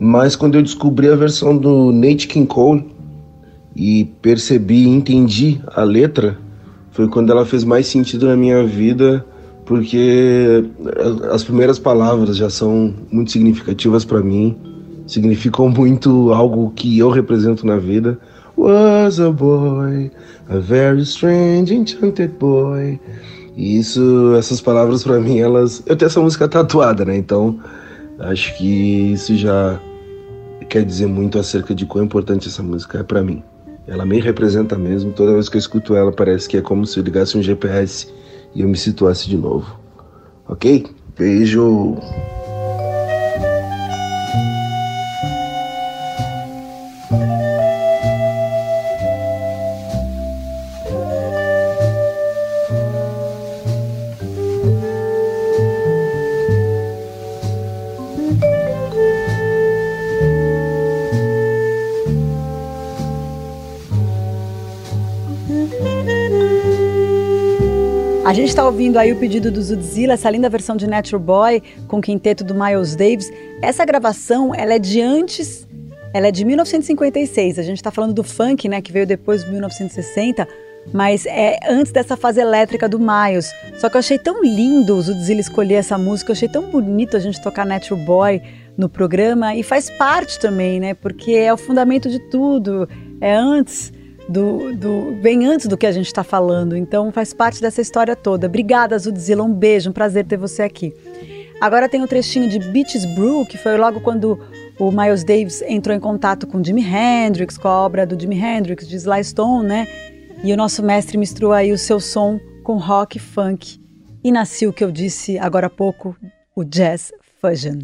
mas 0.00 0.34
quando 0.34 0.54
eu 0.54 0.62
descobri 0.62 1.06
a 1.06 1.16
versão 1.16 1.54
do 1.54 1.92
Nate 1.92 2.26
King 2.26 2.46
Cole, 2.46 2.95
e 3.76 4.06
percebi, 4.22 4.88
entendi 4.88 5.60
a 5.66 5.82
letra, 5.84 6.38
foi 6.92 7.06
quando 7.08 7.30
ela 7.30 7.44
fez 7.44 7.62
mais 7.62 7.86
sentido 7.86 8.26
na 8.26 8.34
minha 8.34 8.64
vida, 8.66 9.24
porque 9.66 10.64
as 11.30 11.44
primeiras 11.44 11.78
palavras 11.78 12.38
já 12.38 12.48
são 12.48 12.94
muito 13.12 13.30
significativas 13.30 14.02
para 14.02 14.22
mim, 14.22 14.56
significam 15.06 15.68
muito 15.68 16.32
algo 16.32 16.72
que 16.74 16.98
eu 16.98 17.10
represento 17.10 17.66
na 17.66 17.76
vida. 17.76 18.18
Was 18.56 19.20
a 19.20 19.30
boy, 19.30 20.10
a 20.48 20.58
very 20.58 21.02
strange, 21.02 21.74
enchanted 21.74 22.32
boy. 22.38 22.98
E 23.54 23.78
isso, 23.78 24.34
essas 24.38 24.62
palavras 24.62 25.04
para 25.04 25.20
mim, 25.20 25.38
elas. 25.38 25.82
Eu 25.84 25.94
tenho 25.94 26.06
essa 26.06 26.20
música 26.20 26.48
tatuada, 26.48 27.04
né? 27.04 27.16
Então, 27.16 27.58
acho 28.18 28.56
que 28.56 29.12
isso 29.12 29.36
já 29.36 29.78
quer 30.70 30.84
dizer 30.84 31.06
muito 31.06 31.38
acerca 31.38 31.74
de 31.74 31.84
quão 31.84 32.04
importante 32.04 32.48
essa 32.48 32.62
música 32.62 33.00
é 33.00 33.02
para 33.02 33.22
mim. 33.22 33.42
Ela 33.86 34.04
me 34.04 34.20
representa 34.20 34.76
mesmo. 34.76 35.12
Toda 35.12 35.34
vez 35.34 35.48
que 35.48 35.56
eu 35.56 35.60
escuto 35.60 35.94
ela, 35.94 36.12
parece 36.12 36.48
que 36.48 36.56
é 36.56 36.60
como 36.60 36.86
se 36.86 36.98
eu 36.98 37.04
ligasse 37.04 37.38
um 37.38 37.42
GPS 37.42 38.12
e 38.54 38.62
eu 38.62 38.68
me 38.68 38.76
situasse 38.76 39.28
de 39.28 39.36
novo. 39.36 39.78
Ok? 40.48 40.86
Beijo! 41.16 41.96
Está 68.56 68.64
ouvindo 68.64 68.96
aí 68.96 69.12
o 69.12 69.16
pedido 69.16 69.50
do 69.50 69.60
Zudzilla, 69.60 70.14
essa 70.14 70.30
linda 70.30 70.48
versão 70.48 70.78
de 70.78 70.86
Natural 70.86 71.20
Boy 71.20 71.62
com 71.86 71.98
o 71.98 72.00
quinteto 72.00 72.42
do 72.42 72.54
Miles 72.54 72.96
Davis. 72.96 73.30
Essa 73.60 73.84
gravação, 73.84 74.54
ela 74.54 74.72
é 74.72 74.78
de 74.78 74.98
antes, 74.98 75.68
ela 76.14 76.28
é 76.28 76.30
de 76.30 76.42
1956. 76.42 77.58
A 77.58 77.62
gente 77.62 77.76
está 77.76 77.90
falando 77.90 78.14
do 78.14 78.24
funk, 78.24 78.66
né, 78.66 78.80
que 78.80 78.90
veio 78.90 79.06
depois 79.06 79.44
de 79.44 79.50
1960, 79.50 80.48
mas 80.90 81.26
é 81.26 81.58
antes 81.68 81.92
dessa 81.92 82.16
fase 82.16 82.40
elétrica 82.40 82.88
do 82.88 82.98
Miles. 82.98 83.52
Só 83.76 83.90
que 83.90 83.96
eu 83.96 83.98
achei 83.98 84.18
tão 84.18 84.42
lindo 84.42 84.96
o 84.96 85.02
Zudzilla 85.02 85.40
escolher 85.40 85.74
essa 85.74 85.98
música, 85.98 86.30
eu 86.30 86.34
achei 86.34 86.48
tão 86.48 86.62
bonito 86.70 87.14
a 87.14 87.20
gente 87.20 87.38
tocar 87.42 87.66
Natural 87.66 88.02
Boy 88.06 88.40
no 88.74 88.88
programa 88.88 89.54
e 89.54 89.62
faz 89.62 89.90
parte 89.90 90.40
também, 90.40 90.80
né, 90.80 90.94
porque 90.94 91.32
é 91.32 91.52
o 91.52 91.58
fundamento 91.58 92.08
de 92.08 92.18
tudo. 92.30 92.88
É 93.20 93.34
antes 93.34 93.92
do, 94.28 94.74
do 94.74 95.16
vem 95.20 95.46
antes 95.46 95.66
do 95.66 95.76
que 95.76 95.86
a 95.86 95.92
gente 95.92 96.06
está 96.06 96.24
falando, 96.24 96.76
então 96.76 97.12
faz 97.12 97.32
parte 97.32 97.60
dessa 97.60 97.80
história 97.80 98.16
toda. 98.16 98.46
Obrigada, 98.46 98.98
Zudzilla, 98.98 99.42
um 99.42 99.52
beijo, 99.52 99.90
um 99.90 99.92
prazer 99.92 100.26
ter 100.26 100.36
você 100.36 100.62
aqui. 100.62 100.94
Agora 101.60 101.88
tem 101.88 102.02
um 102.02 102.06
trechinho 102.06 102.48
de 102.48 102.58
Beaches 102.58 103.04
Brew, 103.14 103.46
que 103.46 103.56
foi 103.56 103.76
logo 103.76 104.00
quando 104.00 104.38
o 104.78 104.90
Miles 104.90 105.24
Davis 105.24 105.62
entrou 105.62 105.96
em 105.96 106.00
contato 106.00 106.46
com 106.46 106.62
Jimi 106.62 106.84
Hendrix, 106.84 107.56
com 107.56 107.68
a 107.68 107.82
obra 107.84 108.06
do 108.06 108.20
Jimi 108.20 108.38
Hendrix, 108.38 108.86
de 108.86 108.96
Sly 108.96 109.24
Stone, 109.24 109.66
né? 109.66 109.86
E 110.44 110.52
o 110.52 110.56
nosso 110.56 110.82
mestre 110.82 111.16
misturou 111.16 111.52
aí 111.52 111.72
o 111.72 111.78
seu 111.78 111.98
som 111.98 112.38
com 112.62 112.76
rock 112.76 113.16
e 113.16 113.20
funk. 113.20 113.80
E 114.22 114.30
nasceu 114.30 114.70
o 114.70 114.72
que 114.72 114.84
eu 114.84 114.92
disse 114.92 115.38
agora 115.38 115.68
há 115.68 115.70
pouco, 115.70 116.14
o 116.54 116.62
Jazz 116.62 117.10
Fusion. 117.40 117.78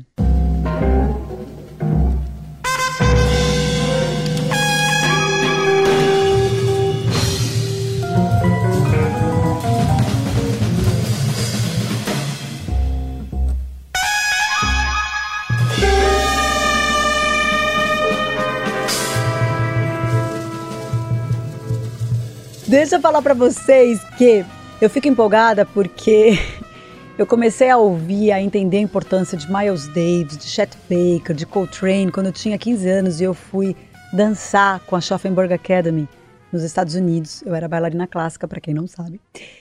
Deixa 22.82 22.96
eu 22.96 23.00
falar 23.00 23.22
para 23.22 23.32
vocês 23.32 24.02
que 24.18 24.44
eu 24.80 24.90
fico 24.90 25.06
empolgada 25.06 25.64
porque 25.64 26.32
eu 27.16 27.24
comecei 27.24 27.70
a 27.70 27.76
ouvir, 27.76 28.32
a 28.32 28.42
entender 28.42 28.78
a 28.78 28.80
importância 28.80 29.38
de 29.38 29.46
Miles 29.48 29.86
Davis, 29.86 30.36
de 30.36 30.42
Chet 30.42 30.76
Baker, 30.90 31.32
de 31.32 31.46
Coltrane 31.46 32.10
quando 32.10 32.26
eu 32.26 32.32
tinha 32.32 32.58
15 32.58 32.88
anos 32.88 33.20
e 33.20 33.24
eu 33.24 33.34
fui 33.34 33.76
dançar 34.12 34.80
com 34.80 34.96
a 34.96 35.00
Schaffenberg 35.00 35.54
Academy 35.54 36.08
nos 36.52 36.64
Estados 36.64 36.96
Unidos. 36.96 37.40
Eu 37.46 37.54
era 37.54 37.68
bailarina 37.68 38.08
clássica, 38.08 38.48
para 38.48 38.60
quem 38.60 38.74
não 38.74 38.88
sabe. 38.88 39.20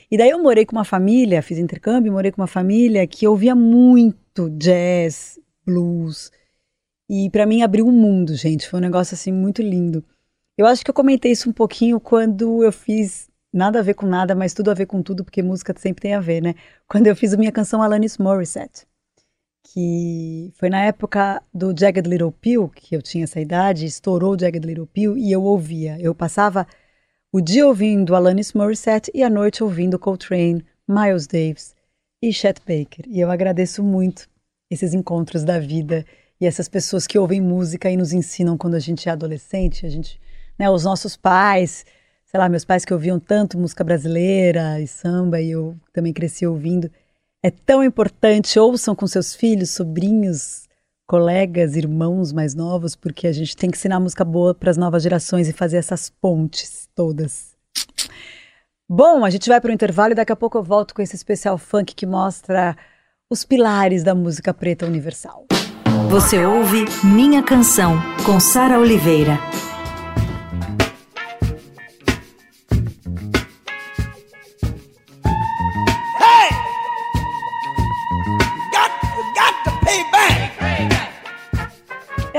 E 0.09 0.17
daí 0.17 0.31
eu 0.31 0.41
morei 0.41 0.65
com 0.65 0.75
uma 0.75 0.83
família, 0.83 1.43
fiz 1.43 1.59
intercâmbio, 1.59 2.11
morei 2.11 2.31
com 2.31 2.41
uma 2.41 2.47
família 2.47 3.05
que 3.05 3.27
ouvia 3.27 3.53
muito 3.53 4.49
jazz, 4.49 5.39
blues. 5.63 6.31
E 7.07 7.29
para 7.29 7.45
mim 7.45 7.61
abriu 7.61 7.85
um 7.85 7.91
mundo, 7.91 8.35
gente. 8.35 8.67
Foi 8.67 8.79
um 8.79 8.81
negócio 8.81 9.13
assim 9.13 9.31
muito 9.31 9.61
lindo. 9.61 10.03
Eu 10.58 10.65
acho 10.65 10.84
que 10.84 10.89
eu 10.89 10.93
comentei 10.93 11.31
isso 11.31 11.50
um 11.50 11.53
pouquinho 11.53 12.00
quando 12.00 12.63
eu 12.63 12.72
fiz 12.72 13.29
nada 13.53 13.79
a 13.79 13.81
ver 13.81 13.93
com 13.93 14.05
nada, 14.05 14.36
mas 14.36 14.53
tudo 14.53 14.72
a 14.72 14.74
ver 14.74 14.86
com 14.86 15.01
tudo, 15.01 15.24
porque 15.24 15.41
música 15.41 15.74
sempre 15.77 16.01
tem 16.01 16.13
a 16.13 16.20
ver, 16.20 16.41
né? 16.41 16.55
Quando 16.88 17.08
eu 17.08 17.15
fiz 17.15 17.34
a 17.34 17.38
minha 17.38 17.51
canção 17.51 17.81
Alanis 17.81 18.17
Morissette, 18.17 18.86
que 19.63 20.51
foi 20.55 20.70
na 20.70 20.84
época 20.84 21.41
do 21.53 21.74
Jagged 21.77 22.08
Little 22.10 22.31
Pill, 22.31 22.70
que 22.70 22.96
eu 22.96 23.01
tinha 23.01 23.24
essa 23.24 23.39
idade, 23.39 23.86
estourou 23.86 24.36
o 24.36 24.39
Jagged 24.39 24.65
Little 24.65 24.88
Pill 24.88 25.17
e 25.17 25.31
eu 25.31 25.43
ouvia. 25.43 25.98
Eu 26.00 26.13
passava 26.15 26.67
o 27.31 27.39
dia 27.39 27.65
ouvindo 27.65 28.15
Alanis 28.15 28.53
Morissette 28.53 29.12
e 29.13 29.24
a 29.24 29.29
noite 29.29 29.63
ouvindo 29.63 29.99
Coltrane, 29.99 30.65
Miles 30.88 31.28
Davis 31.28 31.75
e 32.21 32.34
Chet 32.34 32.60
Baker. 32.60 33.06
E 33.08 33.19
eu 33.19 33.32
agradeço 33.32 33.82
muito 33.84 34.30
esses 34.69 34.93
encontros 34.93 35.43
da 35.43 35.60
vida 35.60 36.06
e 36.39 36.45
essas 36.45 36.67
pessoas 36.67 37.06
que 37.06 37.19
ouvem 37.19 37.39
música 37.39 37.89
e 37.89 37.95
nos 37.95 38.13
ensinam 38.13 38.58
quando 38.58 38.75
a 38.75 38.80
gente 38.80 39.08
é 39.08 39.12
adolescente, 39.12 39.86
a 39.86 39.89
gente 39.89 40.19
né, 40.62 40.69
os 40.69 40.84
nossos 40.84 41.17
pais, 41.17 41.84
sei 42.24 42.39
lá, 42.39 42.47
meus 42.47 42.63
pais 42.63 42.86
que 42.86 42.93
ouviam 42.93 43.19
tanto 43.19 43.58
música 43.58 43.84
brasileira 43.84 44.80
e 44.80 44.88
samba, 44.88 45.41
e 45.41 45.50
eu 45.50 45.76
também 45.91 46.13
cresci 46.13 46.45
ouvindo. 46.45 46.88
É 47.41 47.50
tão 47.50 47.84
importante, 47.84 48.60
ouçam 48.60 48.93
com 48.93 49.08
seus 49.08 49.34
filhos, 49.34 49.71
sobrinhos, 49.71 50.69
colegas, 51.08 51.76
irmãos 51.76 52.32
mais 52.32 52.54
novos, 52.54 52.95
porque 52.95 53.26
a 53.26 53.32
gente 53.32 53.58
tem 53.58 53.71
que 53.71 53.78
ensinar 53.78 54.00
música 54.00 54.24
boa 54.24 54.54
para 54.54 54.69
as 54.69 54.78
novas 54.78 55.02
gerações 55.02 55.50
e 55.50 55.54
fazer 55.54 55.78
essas 55.78 56.12
pontes 56.12 56.88
todas. 56.93 57.56
Bom, 58.88 59.26
a 59.26 59.32
gente 59.32 59.50
vai 59.50 59.60
para 59.60 59.71
o 59.71 59.74
intervalo 59.74 60.12
e 60.12 60.15
daqui 60.15 60.32
a 60.32 60.36
pouco 60.36 60.60
eu 60.60 60.63
volto 60.63 60.93
com 60.93 61.02
esse 61.02 61.15
especial 61.15 61.58
funk 61.58 61.95
que 61.95 62.06
mostra 62.06 62.78
os 63.28 63.43
pilares 63.43 64.04
da 64.04 64.13
música 64.13 64.54
preta 64.54 64.86
universal. 64.86 65.47
Você 66.12 66.45
ouve 66.45 66.86
Minha 67.04 67.41
Canção, 67.41 68.00
com 68.26 68.39
Sara 68.39 68.78
Oliveira. 68.78 69.39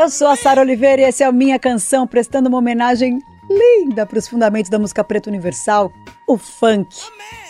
Eu 0.03 0.11
sou 0.11 0.27
a 0.27 0.35
Sara 0.35 0.61
Oliveira 0.61 1.03
e 1.03 1.05
essa 1.05 1.23
é 1.23 1.27
a 1.29 1.31
minha 1.31 1.61
canção, 1.61 2.09
prestando 2.09 2.49
uma 2.49 2.59
homenagem 2.59 3.21
linda 3.49 4.05
para 4.05 4.19
os 4.19 4.27
fundamentos 4.27 4.69
da 4.69 4.77
música 4.77 5.05
preta 5.05 5.31
universal, 5.31 5.93
o 6.27 6.37
funk. 6.37 6.93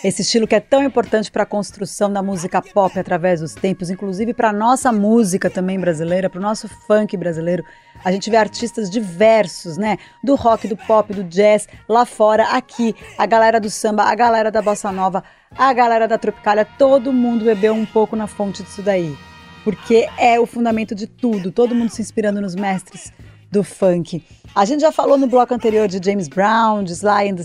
Esse 0.05 0.21
estilo 0.21 0.47
que 0.47 0.55
é 0.55 0.61
tão 0.61 0.85
importante 0.85 1.31
para 1.31 1.45
a 1.45 1.47
construção 1.47 2.13
da 2.13 2.23
música 2.23 2.61
pop 2.61 2.99
através 2.99 3.41
dos 3.41 3.55
tempos, 3.55 3.89
inclusive 3.89 4.35
para 4.35 4.51
a 4.51 4.53
nossa 4.53 4.93
música 4.93 5.49
também 5.49 5.81
brasileira, 5.81 6.29
para 6.29 6.41
o 6.41 6.43
nosso 6.43 6.69
funk 6.69 7.17
brasileiro. 7.17 7.65
A 8.05 8.13
gente 8.13 8.29
vê 8.29 8.37
artistas 8.37 8.91
diversos, 8.91 9.79
né? 9.79 9.97
Do 10.23 10.35
rock, 10.35 10.69
do 10.69 10.77
pop, 10.77 11.11
do 11.15 11.25
jazz, 11.25 11.67
lá 11.89 12.05
fora, 12.05 12.49
aqui, 12.49 12.95
a 13.17 13.25
galera 13.25 13.59
do 13.59 13.71
samba, 13.71 14.03
a 14.03 14.15
galera 14.15 14.51
da 14.51 14.61
bossa 14.61 14.93
nova, 14.93 15.25
a 15.57 15.73
galera 15.73 16.07
da 16.07 16.19
tropicália, 16.19 16.67
todo 16.67 17.15
mundo 17.15 17.47
bebeu 17.47 17.73
um 17.73 17.87
pouco 17.87 18.15
na 18.15 18.27
fonte 18.27 18.63
disso 18.63 18.83
daí 18.83 19.17
porque 19.65 20.09
é 20.19 20.39
o 20.41 20.47
fundamento 20.47 20.95
de 20.95 21.07
tudo, 21.07 21.53
todo 21.53 21.75
mundo 21.75 21.91
se 21.91 22.03
inspirando 22.03 22.41
nos 22.41 22.55
mestres 22.55 23.13
do 23.51 23.63
funk. 23.63 24.25
A 24.55 24.65
gente 24.65 24.81
já 24.81 24.91
falou 24.91 25.17
no 25.17 25.27
bloco 25.27 25.55
anterior 25.55 25.87
de 25.89 26.01
James 26.05 26.29
Brown, 26.29 26.83
de 26.83 26.93
Sly 26.93 27.31
and 27.31 27.37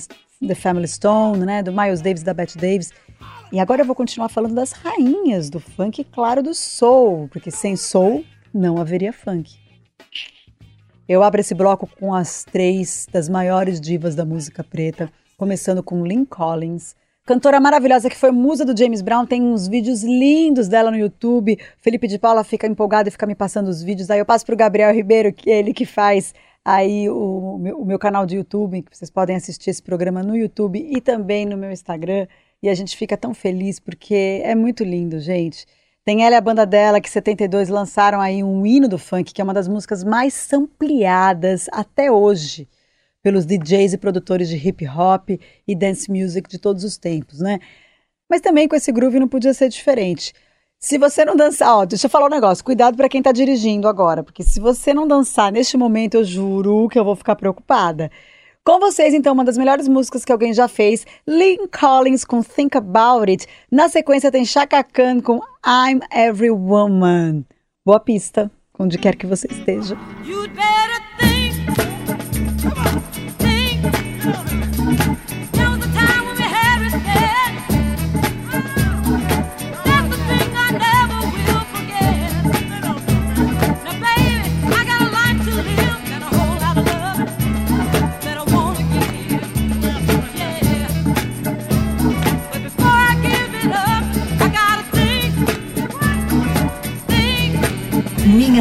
the, 0.45 0.55
Family 0.55 0.87
Stone, 0.87 1.45
né, 1.45 1.61
do 1.61 1.71
Miles 1.71 2.01
Davis, 2.01 2.23
da 2.23 2.33
Bette 2.33 2.57
Davis. 2.57 2.91
E 3.51 3.59
agora 3.59 3.81
eu 3.81 3.85
vou 3.85 3.95
continuar 3.95 4.29
falando 4.29 4.55
das 4.55 4.71
rainhas 4.71 5.49
do 5.49 5.59
funk 5.59 6.03
claro, 6.05 6.41
do 6.41 6.53
soul, 6.53 7.29
porque 7.29 7.51
sem 7.51 7.75
soul 7.75 8.25
não 8.53 8.77
haveria 8.77 9.13
funk. 9.13 9.55
Eu 11.07 11.23
abro 11.23 11.39
esse 11.39 11.55
bloco 11.55 11.87
com 11.99 12.13
as 12.13 12.43
três 12.43 13.07
das 13.11 13.29
maiores 13.29 13.79
divas 13.79 14.15
da 14.15 14.25
música 14.25 14.63
preta, 14.63 15.09
começando 15.37 15.81
com 15.81 16.03
Lynn 16.03 16.25
Collins, 16.25 16.95
Cantora 17.27 17.59
maravilhosa 17.59 18.09
que 18.09 18.15
foi 18.15 18.31
musa 18.31 18.63
do 18.63 18.75
James 18.75 19.01
Brown, 19.01 19.25
tem 19.25 19.43
uns 19.43 19.67
vídeos 19.67 20.01
lindos 20.01 20.69
dela 20.69 20.89
no 20.89 20.95
YouTube. 20.95 21.59
Felipe 21.77 22.07
de 22.07 22.17
Paula 22.17 22.41
fica 22.41 22.65
empolgado 22.65 23.09
e 23.09 23.11
fica 23.11 23.27
me 23.27 23.35
passando 23.35 23.67
os 23.67 23.83
vídeos. 23.83 24.09
Aí 24.09 24.17
eu 24.17 24.25
passo 24.25 24.45
para 24.45 24.55
o 24.55 24.57
Gabriel 24.57 24.93
Ribeiro, 24.93 25.33
que 25.33 25.51
é 25.51 25.59
ele 25.59 25.73
que 25.73 25.85
faz 25.85 26.33
aí 26.63 27.09
o 27.09 27.57
meu, 27.59 27.81
o 27.81 27.85
meu 27.85 27.99
canal 27.99 28.25
de 28.25 28.37
YouTube, 28.37 28.81
que 28.81 28.97
vocês 28.97 29.09
podem 29.09 29.35
assistir 29.35 29.71
esse 29.71 29.83
programa 29.83 30.23
no 30.23 30.37
YouTube 30.37 30.79
e 30.79 31.01
também 31.01 31.45
no 31.45 31.57
meu 31.57 31.69
Instagram. 31.69 32.27
E 32.63 32.69
a 32.69 32.73
gente 32.73 32.95
fica 32.95 33.17
tão 33.17 33.33
feliz 33.33 33.77
porque 33.77 34.39
é 34.41 34.55
muito 34.55 34.85
lindo, 34.85 35.19
gente. 35.19 35.65
Tem 36.05 36.23
ela 36.23 36.35
e 36.35 36.37
a 36.37 36.41
banda 36.41 36.65
dela, 36.65 37.01
que 37.01 37.09
em 37.09 37.11
72 37.11 37.67
lançaram 37.67 38.21
aí 38.21 38.41
um 38.41 38.65
hino 38.65 38.87
do 38.87 38.97
funk, 38.97 39.33
que 39.33 39.41
é 39.41 39.43
uma 39.43 39.53
das 39.53 39.67
músicas 39.67 40.01
mais 40.01 40.33
sampleadas 40.33 41.67
até 41.73 42.09
hoje 42.09 42.69
pelos 43.27 43.45
DJs 43.45 43.91
e 43.91 43.97
produtores 43.97 44.47
de 44.47 44.55
hip 44.55 44.87
hop 44.87 45.31
e 45.67 45.75
dance 45.75 46.09
music 46.09 46.49
de 46.49 46.57
todos 46.57 46.85
os 46.85 46.95
tempos, 46.95 47.41
né? 47.41 47.59
Mas 48.29 48.39
também 48.39 48.69
com 48.69 48.75
esse 48.77 48.89
groove 48.89 49.19
não 49.19 49.27
podia 49.27 49.53
ser 49.53 49.67
diferente. 49.67 50.33
Se 50.79 50.97
você 50.97 51.25
não 51.25 51.35
dançar, 51.35 51.75
ó, 51.75 51.83
deixa 51.83 52.05
eu 52.05 52.09
falar 52.09 52.27
um 52.27 52.29
negócio, 52.29 52.63
cuidado 52.63 52.95
para 52.95 53.09
quem 53.09 53.21
tá 53.21 53.33
dirigindo 53.33 53.85
agora, 53.85 54.23
porque 54.23 54.43
se 54.43 54.61
você 54.61 54.93
não 54.93 55.05
dançar 55.05 55.51
neste 55.51 55.75
momento, 55.75 56.15
eu 56.15 56.23
juro 56.23 56.87
que 56.87 56.97
eu 56.97 57.03
vou 57.03 57.17
ficar 57.17 57.35
preocupada. 57.35 58.09
Com 58.63 58.79
vocês, 58.79 59.13
então, 59.13 59.33
uma 59.33 59.43
das 59.43 59.57
melhores 59.57 59.89
músicas 59.89 60.23
que 60.23 60.31
alguém 60.31 60.53
já 60.53 60.69
fez, 60.69 61.05
Lynn 61.27 61.67
Collins 61.67 62.23
com 62.23 62.41
Think 62.41 62.77
About 62.77 63.29
It. 63.29 63.45
Na 63.69 63.89
sequência 63.89 64.31
tem 64.31 64.45
Chaka 64.45 64.85
Khan 64.85 65.19
com 65.19 65.41
I'm 65.65 65.99
Every 66.17 66.51
Woman. 66.51 67.43
Boa 67.85 67.99
pista, 67.99 68.49
onde 68.79 68.97
quer 68.97 69.17
que 69.17 69.27
você 69.27 69.47
esteja. 69.51 69.97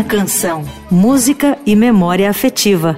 Canção. 0.09 0.65
Música 0.89 1.59
e 1.67 1.75
memória 1.75 2.31
afetiva. 2.31 2.97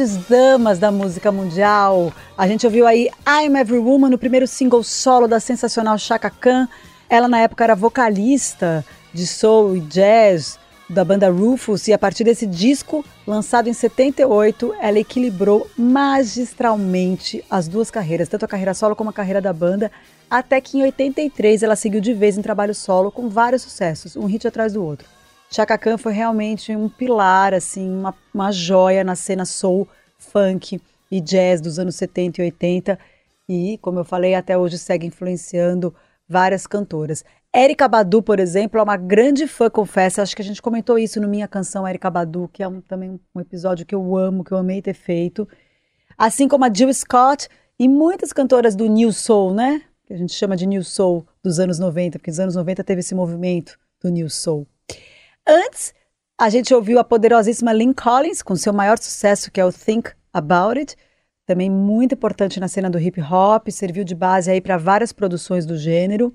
Grandes 0.00 0.16
damas 0.26 0.78
da 0.78 0.90
música 0.90 1.30
mundial. 1.30 2.10
A 2.36 2.48
gente 2.48 2.64
ouviu 2.64 2.86
aí 2.86 3.10
I'm 3.26 3.54
Every 3.54 3.78
Woman, 3.78 4.08
no 4.08 4.16
primeiro 4.16 4.46
single 4.46 4.82
solo 4.82 5.28
da 5.28 5.38
sensacional 5.38 5.98
Chaka 5.98 6.30
Khan. 6.30 6.66
Ela 7.06 7.28
na 7.28 7.40
época 7.40 7.64
era 7.64 7.74
vocalista 7.74 8.82
de 9.12 9.26
soul 9.26 9.76
e 9.76 9.80
jazz 9.80 10.58
da 10.88 11.04
banda 11.04 11.28
Rufus 11.28 11.86
e 11.86 11.92
a 11.92 11.98
partir 11.98 12.24
desse 12.24 12.46
disco, 12.46 13.04
lançado 13.26 13.68
em 13.68 13.74
78, 13.74 14.74
ela 14.80 14.98
equilibrou 14.98 15.68
magistralmente 15.76 17.44
as 17.50 17.68
duas 17.68 17.90
carreiras, 17.90 18.26
tanto 18.26 18.46
a 18.46 18.48
carreira 18.48 18.72
solo 18.72 18.96
como 18.96 19.10
a 19.10 19.12
carreira 19.12 19.40
da 19.40 19.52
banda, 19.52 19.92
até 20.30 20.62
que 20.62 20.78
em 20.78 20.82
83 20.82 21.62
ela 21.62 21.76
seguiu 21.76 22.00
de 22.00 22.14
vez 22.14 22.38
em 22.38 22.42
trabalho 22.42 22.74
solo 22.74 23.12
com 23.12 23.28
vários 23.28 23.60
sucessos, 23.60 24.16
um 24.16 24.24
hit 24.24 24.48
atrás 24.48 24.72
do 24.72 24.82
outro. 24.82 25.06
Chaka 25.52 25.76
Khan 25.76 25.98
foi 25.98 26.12
realmente 26.12 26.76
um 26.76 26.88
pilar, 26.88 27.52
assim, 27.52 27.90
uma, 27.90 28.14
uma 28.32 28.52
joia 28.52 29.02
na 29.02 29.16
cena 29.16 29.44
soul, 29.44 29.88
funk 30.16 30.80
e 31.10 31.20
jazz 31.20 31.60
dos 31.60 31.76
anos 31.76 31.96
70 31.96 32.40
e 32.40 32.44
80 32.44 32.98
e, 33.48 33.76
como 33.78 33.98
eu 33.98 34.04
falei, 34.04 34.36
até 34.36 34.56
hoje 34.56 34.78
segue 34.78 35.08
influenciando 35.08 35.92
várias 36.28 36.68
cantoras. 36.68 37.24
Erika 37.52 37.88
Badu, 37.88 38.22
por 38.22 38.38
exemplo, 38.38 38.78
é 38.78 38.82
uma 38.82 38.96
grande 38.96 39.48
fã, 39.48 39.68
confesso, 39.68 40.20
acho 40.20 40.36
que 40.36 40.42
a 40.42 40.44
gente 40.44 40.62
comentou 40.62 40.96
isso 40.96 41.20
no 41.20 41.26
Minha 41.26 41.48
Canção 41.48 41.86
Erika 41.86 42.08
Badu, 42.08 42.48
que 42.52 42.62
é 42.62 42.68
um, 42.68 42.80
também 42.80 43.18
um 43.34 43.40
episódio 43.40 43.84
que 43.84 43.94
eu 43.94 44.16
amo, 44.16 44.44
que 44.44 44.52
eu 44.52 44.58
amei 44.58 44.80
ter 44.80 44.94
feito. 44.94 45.48
Assim 46.16 46.46
como 46.46 46.64
a 46.64 46.72
Jill 46.72 46.94
Scott 46.94 47.48
e 47.76 47.88
muitas 47.88 48.32
cantoras 48.32 48.76
do 48.76 48.86
New 48.86 49.12
Soul, 49.12 49.52
né? 49.52 49.82
Que 50.06 50.12
a 50.12 50.16
gente 50.16 50.32
chama 50.32 50.56
de 50.56 50.64
New 50.64 50.84
Soul 50.84 51.26
dos 51.42 51.58
anos 51.58 51.80
90, 51.80 52.20
porque 52.20 52.30
nos 52.30 52.38
anos 52.38 52.54
90 52.54 52.84
teve 52.84 53.00
esse 53.00 53.16
movimento 53.16 53.76
do 54.00 54.10
New 54.10 54.30
Soul. 54.30 54.64
Antes, 55.52 55.92
a 56.40 56.48
gente 56.48 56.72
ouviu 56.72 57.00
a 57.00 57.02
poderosíssima 57.02 57.72
Lynn 57.72 57.92
Collins 57.92 58.40
com 58.40 58.54
seu 58.54 58.72
maior 58.72 58.96
sucesso, 58.98 59.50
que 59.50 59.60
é 59.60 59.64
o 59.64 59.72
Think 59.72 60.12
About 60.32 60.78
It, 60.78 60.96
também 61.44 61.68
muito 61.68 62.14
importante 62.14 62.60
na 62.60 62.68
cena 62.68 62.88
do 62.88 63.00
hip 63.00 63.20
hop, 63.20 63.68
serviu 63.68 64.04
de 64.04 64.14
base 64.14 64.48
aí 64.48 64.60
para 64.60 64.76
várias 64.76 65.12
produções 65.12 65.66
do 65.66 65.76
gênero. 65.76 66.32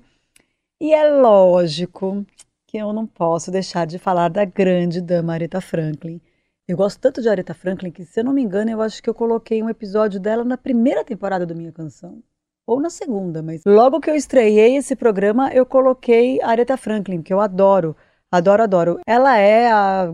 E 0.78 0.92
é 0.92 1.10
lógico 1.10 2.26
que 2.66 2.76
eu 2.76 2.92
não 2.92 3.06
posso 3.06 3.50
deixar 3.50 3.86
de 3.86 3.98
falar 3.98 4.28
da 4.28 4.44
grande 4.44 5.00
dama 5.00 5.32
Aretha 5.32 5.62
Franklin. 5.62 6.20
Eu 6.68 6.76
gosto 6.76 7.00
tanto 7.00 7.22
de 7.22 7.28
Aretha 7.30 7.54
Franklin 7.54 7.90
que, 7.90 8.04
se 8.04 8.20
eu 8.20 8.24
não 8.24 8.34
me 8.34 8.42
engano, 8.42 8.70
eu 8.70 8.82
acho 8.82 9.02
que 9.02 9.08
eu 9.08 9.14
coloquei 9.14 9.62
um 9.62 9.70
episódio 9.70 10.20
dela 10.20 10.44
na 10.44 10.58
primeira 10.58 11.02
temporada 11.02 11.46
do 11.46 11.56
Minha 11.56 11.72
Canção. 11.72 12.22
Ou 12.66 12.82
na 12.82 12.90
segunda, 12.90 13.42
mas 13.42 13.62
logo 13.64 13.98
que 13.98 14.10
eu 14.10 14.14
estreiei 14.14 14.76
esse 14.76 14.94
programa, 14.94 15.50
eu 15.54 15.64
coloquei 15.64 16.38
Aretha 16.42 16.76
Franklin, 16.76 17.22
que 17.22 17.32
eu 17.32 17.40
adoro. 17.40 17.96
Adoro, 18.30 18.62
adoro. 18.62 19.00
Ela 19.06 19.38
é 19.38 19.70
a, 19.70 20.12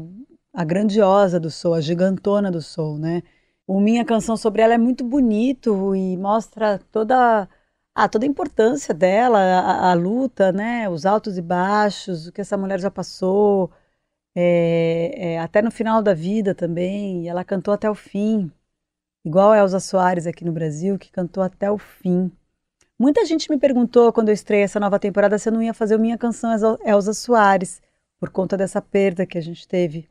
a 0.52 0.64
grandiosa 0.64 1.40
do 1.40 1.50
soul, 1.50 1.74
a 1.74 1.80
gigantona 1.80 2.50
do 2.50 2.60
soul, 2.60 2.98
né? 2.98 3.22
O 3.66 3.80
Minha 3.80 4.04
Canção 4.04 4.36
sobre 4.36 4.62
ela 4.62 4.74
é 4.74 4.78
muito 4.78 5.04
bonito 5.04 5.94
e 5.94 6.16
mostra 6.16 6.78
toda 6.90 7.48
a, 7.94 8.08
toda 8.08 8.26
a 8.26 8.28
importância 8.28 8.92
dela, 8.94 9.38
a, 9.38 9.90
a, 9.90 9.94
luta, 9.94 10.52
né? 10.52 10.88
Os 10.88 11.06
altos 11.06 11.38
e 11.38 11.42
baixos, 11.42 12.26
o 12.26 12.32
que 12.32 12.40
essa 12.40 12.56
mulher 12.56 12.80
já 12.80 12.90
passou, 12.90 13.70
é, 14.34 15.34
é, 15.34 15.38
até 15.40 15.62
no 15.62 15.70
final 15.70 16.02
da 16.02 16.14
vida 16.14 16.54
também. 16.54 17.28
ela 17.28 17.44
cantou 17.44 17.74
até 17.74 17.90
o 17.90 17.94
fim, 17.94 18.50
igual 19.24 19.52
a 19.52 19.58
Elza 19.58 19.80
Soares 19.80 20.26
aqui 20.26 20.44
no 20.44 20.52
Brasil, 20.52 20.98
que 20.98 21.10
cantou 21.10 21.42
até 21.42 21.70
o 21.70 21.78
fim. 21.78 22.30
Muita 22.98 23.24
gente 23.26 23.50
me 23.50 23.58
perguntou 23.58 24.12
quando 24.12 24.28
eu 24.28 24.34
estreiei 24.34 24.64
essa 24.64 24.80
nova 24.80 24.98
temporada 24.98 25.38
se 25.38 25.48
eu 25.48 25.52
não 25.52 25.62
ia 25.62 25.74
fazer 25.74 25.96
o 25.96 26.00
Minha 26.00 26.18
Canção 26.18 26.52
Elza 26.84 27.14
Soares 27.14 27.80
por 28.22 28.30
conta 28.30 28.56
dessa 28.56 28.80
perda 28.80 29.26
que 29.26 29.36
a 29.36 29.40
gente 29.40 29.66
teve 29.66 30.08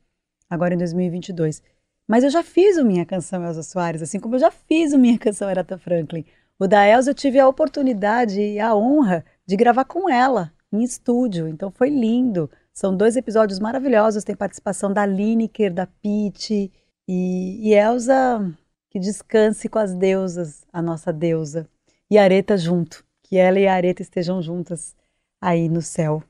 agora 0.49 0.73
em 0.73 0.77
2022. 0.77 1.63
Mas 2.05 2.25
eu 2.25 2.29
já 2.29 2.43
fiz 2.43 2.77
o 2.77 2.83
Minha 2.83 3.05
Canção 3.05 3.41
Elza 3.41 3.63
Soares, 3.63 4.01
assim 4.01 4.19
como 4.19 4.35
eu 4.35 4.39
já 4.39 4.51
fiz 4.51 4.91
o 4.91 4.99
Minha 4.99 5.17
Canção 5.17 5.47
Aretha 5.47 5.77
Franklin. 5.77 6.25
O 6.59 6.67
da 6.67 6.85
Elza 6.85 7.11
eu 7.11 7.15
tive 7.15 7.39
a 7.39 7.47
oportunidade 7.47 8.41
e 8.41 8.59
a 8.59 8.75
honra 8.75 9.23
de 9.47 9.55
gravar 9.55 9.85
com 9.85 10.09
ela, 10.09 10.51
em 10.73 10.83
estúdio, 10.83 11.47
então 11.47 11.71
foi 11.71 11.89
lindo. 11.89 12.51
São 12.73 12.97
dois 12.97 13.15
episódios 13.15 13.59
maravilhosos, 13.59 14.25
tem 14.25 14.35
participação 14.35 14.91
da 14.91 15.05
Lineker, 15.05 15.73
da 15.73 15.87
Pete 15.87 16.69
e, 17.07 17.69
e 17.69 17.73
Elza, 17.73 18.45
que 18.89 18.99
descanse 18.99 19.69
com 19.69 19.79
as 19.79 19.93
deusas, 19.95 20.65
a 20.73 20.81
nossa 20.81 21.13
deusa. 21.13 21.65
E 22.09 22.17
Areta 22.17 22.57
junto, 22.57 23.05
que 23.23 23.37
ela 23.37 23.57
e 23.57 23.65
a 23.65 23.73
Areta 23.73 24.01
estejam 24.01 24.41
juntas 24.41 24.97
aí 25.39 25.69
no 25.69 25.81
céu. 25.81 26.21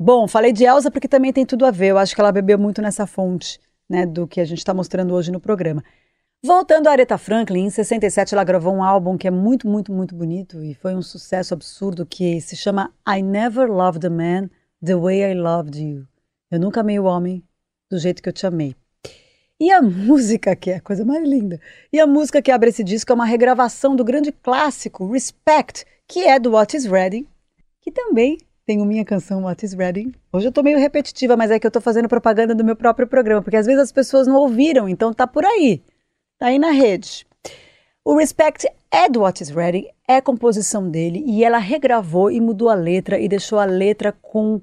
Bom, 0.00 0.28
falei 0.28 0.52
de 0.52 0.64
Elsa 0.64 0.90
porque 0.90 1.08
também 1.08 1.32
tem 1.32 1.44
tudo 1.44 1.66
a 1.66 1.70
ver. 1.70 1.88
Eu 1.88 1.98
acho 1.98 2.14
que 2.14 2.20
ela 2.20 2.30
bebeu 2.30 2.58
muito 2.58 2.80
nessa 2.80 3.06
fonte, 3.06 3.58
né, 3.88 4.06
do 4.06 4.28
que 4.28 4.40
a 4.40 4.44
gente 4.44 4.58
está 4.58 4.72
mostrando 4.72 5.12
hoje 5.12 5.32
no 5.32 5.40
programa. 5.40 5.82
Voltando 6.40 6.86
a 6.86 6.92
Aretha 6.92 7.18
Franklin, 7.18 7.64
em 7.64 7.70
67 7.70 8.32
ela 8.32 8.44
gravou 8.44 8.72
um 8.72 8.82
álbum 8.82 9.18
que 9.18 9.26
é 9.26 9.30
muito, 9.30 9.66
muito, 9.66 9.92
muito 9.92 10.14
bonito 10.14 10.62
e 10.62 10.72
foi 10.72 10.94
um 10.94 11.02
sucesso 11.02 11.52
absurdo 11.52 12.06
que 12.06 12.40
se 12.40 12.54
chama 12.54 12.94
I 13.08 13.20
Never 13.22 13.68
Loved 13.68 14.06
a 14.06 14.10
Man 14.10 14.48
the 14.84 14.94
Way 14.94 15.32
I 15.32 15.34
Loved 15.34 15.82
You. 15.82 16.06
Eu 16.48 16.60
nunca 16.60 16.80
amei 16.80 16.96
o 17.00 17.04
homem 17.04 17.42
do 17.90 17.98
jeito 17.98 18.22
que 18.22 18.28
eu 18.28 18.32
te 18.32 18.46
amei. 18.46 18.76
E 19.58 19.72
a 19.72 19.82
música, 19.82 20.54
que 20.54 20.70
é 20.70 20.76
a 20.76 20.80
coisa 20.80 21.04
mais 21.04 21.28
linda, 21.28 21.60
e 21.92 21.98
a 21.98 22.06
música 22.06 22.40
que 22.40 22.52
abre 22.52 22.70
esse 22.70 22.84
disco 22.84 23.10
é 23.10 23.14
uma 23.16 23.26
regravação 23.26 23.96
do 23.96 24.04
grande 24.04 24.30
clássico 24.30 25.10
Respect, 25.10 25.84
que 26.06 26.20
é 26.20 26.38
do 26.38 26.52
What 26.52 26.76
Is 26.76 26.84
Ready, 26.84 27.28
que 27.80 27.90
também 27.90 28.38
tenho 28.68 28.84
minha 28.84 29.02
canção 29.02 29.44
What 29.44 29.64
is 29.64 29.72
Ready. 29.72 30.12
Hoje 30.30 30.46
eu 30.46 30.52
tô 30.52 30.62
meio 30.62 30.78
repetitiva, 30.78 31.38
mas 31.38 31.50
é 31.50 31.58
que 31.58 31.66
eu 31.66 31.70
tô 31.70 31.80
fazendo 31.80 32.06
propaganda 32.06 32.54
do 32.54 32.62
meu 32.62 32.76
próprio 32.76 33.08
programa, 33.08 33.40
porque 33.40 33.56
às 33.56 33.64
vezes 33.64 33.80
as 33.80 33.90
pessoas 33.90 34.26
não 34.26 34.36
ouviram, 34.36 34.86
então 34.86 35.10
tá 35.10 35.26
por 35.26 35.42
aí. 35.42 35.82
Tá 36.38 36.48
aí 36.48 36.58
na 36.58 36.70
rede. 36.70 37.26
O 38.04 38.18
Respect 38.18 38.68
é 38.90 39.08
do 39.08 39.20
What 39.20 39.42
is 39.42 39.48
Ready, 39.48 39.88
é 40.06 40.20
composição 40.20 40.90
dele, 40.90 41.24
e 41.26 41.42
ela 41.42 41.56
regravou 41.56 42.30
e 42.30 42.42
mudou 42.42 42.68
a 42.68 42.74
letra 42.74 43.18
e 43.18 43.26
deixou 43.26 43.58
a 43.58 43.64
letra 43.64 44.12
com 44.12 44.60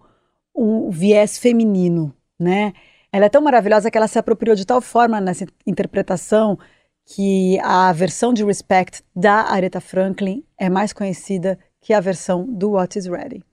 um 0.56 0.92
viés 0.92 1.40
feminino, 1.40 2.14
né? 2.40 2.74
Ela 3.12 3.26
é 3.26 3.30
tão 3.30 3.42
maravilhosa 3.42 3.90
que 3.90 3.98
ela 3.98 4.08
se 4.08 4.20
apropriou 4.20 4.56
de 4.56 4.68
tal 4.68 4.82
forma 4.82 5.20
nessa 5.20 5.48
interpretação 5.66 6.60
que 7.08 7.58
a 7.64 7.92
versão 7.92 8.34
de 8.34 8.46
Respect 8.46 9.02
da 9.16 9.52
Aretha 9.52 9.82
Franklin 9.82 10.44
é 10.60 10.70
mais 10.70 10.94
conhecida 10.94 11.58
que 11.82 11.92
a 11.92 12.00
versão 12.00 12.46
do 12.46 12.74
What 12.74 13.00
is 13.00 13.08
Ready 13.08 13.44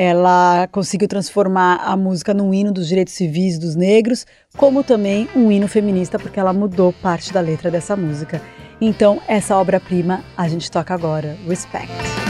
ela 0.00 0.68
conseguiu 0.70 1.08
transformar 1.08 1.82
a 1.84 1.96
música 1.96 2.32
num 2.32 2.54
hino 2.54 2.70
dos 2.70 2.86
direitos 2.86 3.14
civis 3.14 3.58
dos 3.58 3.74
negros, 3.74 4.24
como 4.56 4.84
também 4.84 5.28
um 5.34 5.50
hino 5.50 5.66
feminista, 5.66 6.20
porque 6.20 6.38
ela 6.38 6.52
mudou 6.52 6.92
parte 6.92 7.32
da 7.32 7.40
letra 7.40 7.68
dessa 7.68 7.96
música. 7.96 8.40
Então, 8.80 9.20
essa 9.26 9.56
obra-prima 9.56 10.22
a 10.36 10.46
gente 10.46 10.70
toca 10.70 10.94
agora, 10.94 11.36
Respect. 11.48 12.27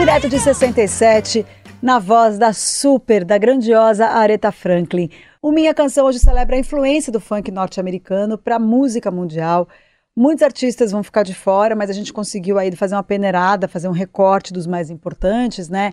Direto 0.00 0.30
de 0.30 0.40
67, 0.40 1.44
na 1.82 1.98
voz 1.98 2.38
da 2.38 2.54
super, 2.54 3.22
da 3.22 3.36
grandiosa 3.36 4.06
Aretha 4.06 4.50
Franklin. 4.50 5.10
O 5.42 5.52
Minha 5.52 5.74
Canção 5.74 6.06
hoje 6.06 6.18
celebra 6.18 6.56
a 6.56 6.58
influência 6.58 7.12
do 7.12 7.20
funk 7.20 7.50
norte-americano 7.50 8.38
para 8.38 8.56
a 8.56 8.58
música 8.58 9.10
mundial. 9.10 9.68
Muitos 10.16 10.42
artistas 10.42 10.90
vão 10.90 11.02
ficar 11.02 11.22
de 11.22 11.34
fora, 11.34 11.76
mas 11.76 11.90
a 11.90 11.92
gente 11.92 12.14
conseguiu 12.14 12.58
aí 12.58 12.74
fazer 12.74 12.94
uma 12.94 13.02
peneirada, 13.02 13.68
fazer 13.68 13.88
um 13.88 13.92
recorte 13.92 14.54
dos 14.54 14.66
mais 14.66 14.88
importantes, 14.88 15.68
né? 15.68 15.92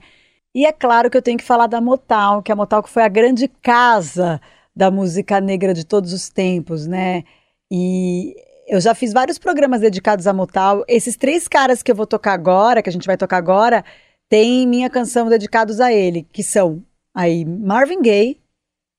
E 0.55 0.65
é 0.65 0.71
claro 0.71 1.09
que 1.09 1.17
eu 1.17 1.21
tenho 1.21 1.37
que 1.37 1.43
falar 1.43 1.67
da 1.67 1.81
Motown, 1.81 2.41
que 2.41 2.51
a 2.51 2.55
Motown 2.55 2.83
foi 2.83 3.03
a 3.03 3.09
grande 3.09 3.49
casa 3.61 4.39
da 4.73 4.89
música 4.89 5.41
negra 5.41 5.73
de 5.73 5.85
todos 5.85 6.13
os 6.13 6.29
tempos, 6.29 6.87
né? 6.87 7.25
E 7.69 8.33
eu 8.67 8.81
já 8.81 8.93
fiz 8.93 9.13
vários 9.13 9.37
programas 9.37 9.79
dedicados 9.79 10.27
a 10.27 10.33
Motown. 10.33 10.83
Esses 10.87 11.15
três 11.15 11.47
caras 11.47 11.81
que 11.81 11.89
eu 11.89 11.95
vou 11.95 12.05
tocar 12.05 12.33
agora, 12.33 12.83
que 12.83 12.89
a 12.89 12.93
gente 12.93 13.07
vai 13.07 13.15
tocar 13.15 13.37
agora, 13.37 13.83
tem 14.29 14.67
minha 14.67 14.89
canção 14.89 15.29
dedicados 15.29 15.79
a 15.79 15.91
ele, 15.91 16.27
que 16.33 16.43
são 16.43 16.83
aí 17.15 17.45
Marvin 17.45 18.01
Gaye, 18.01 18.37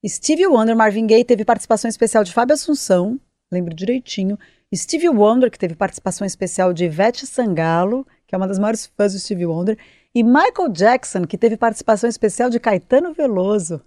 Stevie 0.07 0.47
Wonder, 0.47 0.77
Marvin 0.77 1.07
Gaye 1.07 1.25
teve 1.25 1.45
participação 1.45 1.89
especial 1.89 2.25
de 2.25 2.33
Fábio 2.33 2.55
Assunção, 2.55 3.21
lembro 3.53 3.75
direitinho. 3.75 4.39
Stevie 4.75 5.09
Wonder, 5.09 5.51
que 5.51 5.59
teve 5.59 5.75
participação 5.75 6.27
especial 6.27 6.73
de 6.73 6.85
Ivete 6.85 7.27
Sangalo, 7.27 8.07
que 8.27 8.35
é 8.35 8.39
uma 8.39 8.47
das 8.47 8.59
maiores 8.59 8.87
fãs 8.87 9.13
do 9.13 9.19
Stevie 9.19 9.47
Wonder, 9.47 9.77
e 10.15 10.23
Michael 10.23 10.69
Jackson, 10.71 11.25
que 11.27 11.37
teve 11.37 11.57
participação 11.57 12.09
especial 12.09 12.49
de 12.49 12.61
Caetano 12.61 13.13
Veloso. 13.13 13.83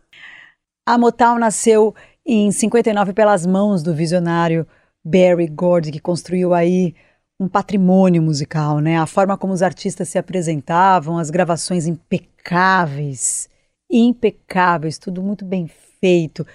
A 0.87 0.97
Motown 0.97 1.39
nasceu 1.39 1.95
em 2.25 2.51
59 2.51 3.13
pelas 3.13 3.45
mãos 3.45 3.81
do 3.81 3.93
visionário 3.93 4.67
Barry 5.03 5.47
Gordy, 5.47 5.91
que 5.91 5.99
construiu 5.99 6.53
aí 6.53 6.95
um 7.39 7.47
patrimônio 7.47 8.21
musical, 8.21 8.79
né? 8.79 8.97
A 8.99 9.07
forma 9.07 9.37
como 9.37 9.53
os 9.53 9.63
artistas 9.63 10.09
se 10.09 10.17
apresentavam, 10.17 11.17
as 11.17 11.29
gravações 11.31 11.87
impecáveis, 11.87 13.49
impecáveis, 13.89 14.97
tudo 14.99 15.23
muito 15.23 15.43
bem 15.43 15.67
feito. 15.99 16.45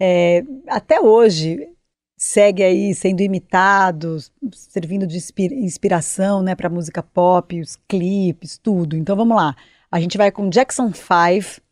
É, 0.00 0.42
até 0.68 1.00
hoje 1.00 1.68
segue 2.18 2.62
aí 2.62 2.94
sendo 2.94 3.20
imitado, 3.20 4.18
servindo 4.52 5.06
de 5.06 5.18
inspiração, 5.52 6.42
né, 6.42 6.54
para 6.54 6.70
música 6.70 7.02
pop, 7.02 7.60
os 7.60 7.76
clipes, 7.88 8.58
tudo. 8.58 8.96
Então 8.96 9.16
vamos 9.16 9.36
lá. 9.36 9.54
A 9.90 10.00
gente 10.00 10.16
vai 10.18 10.30
com 10.30 10.48
Jackson 10.48 10.92
5, 10.92 11.62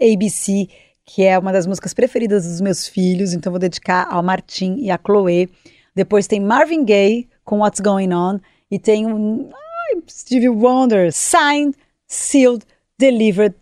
ABC, 0.00 0.68
que 1.04 1.24
é 1.24 1.38
uma 1.38 1.52
das 1.52 1.66
músicas 1.66 1.92
preferidas 1.92 2.46
dos 2.46 2.60
meus 2.60 2.86
filhos, 2.86 3.32
então 3.32 3.52
vou 3.52 3.58
dedicar 3.58 4.06
ao 4.10 4.22
Martin 4.22 4.76
e 4.78 4.90
à 4.90 4.98
Chloe. 4.98 5.50
Depois 5.94 6.26
tem 6.26 6.40
Marvin 6.40 6.84
Gaye 6.84 7.28
com 7.44 7.58
What's 7.58 7.80
Going 7.80 8.12
On 8.12 8.38
e 8.70 8.78
tem 8.78 9.06
um 9.06 9.50
ai, 9.52 10.02
Stevie 10.08 10.48
Wonder, 10.48 11.12
Signed, 11.12 11.76
Sealed, 12.06 12.64
Delivered, 12.98 13.56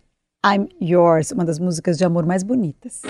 I'm 0.45 0.69
Yours, 0.81 1.31
uma 1.31 1.43
das 1.45 1.59
músicas 1.59 1.97
de 1.97 2.05
amor 2.05 2.25
mais 2.25 2.43
bonitas. 2.43 3.01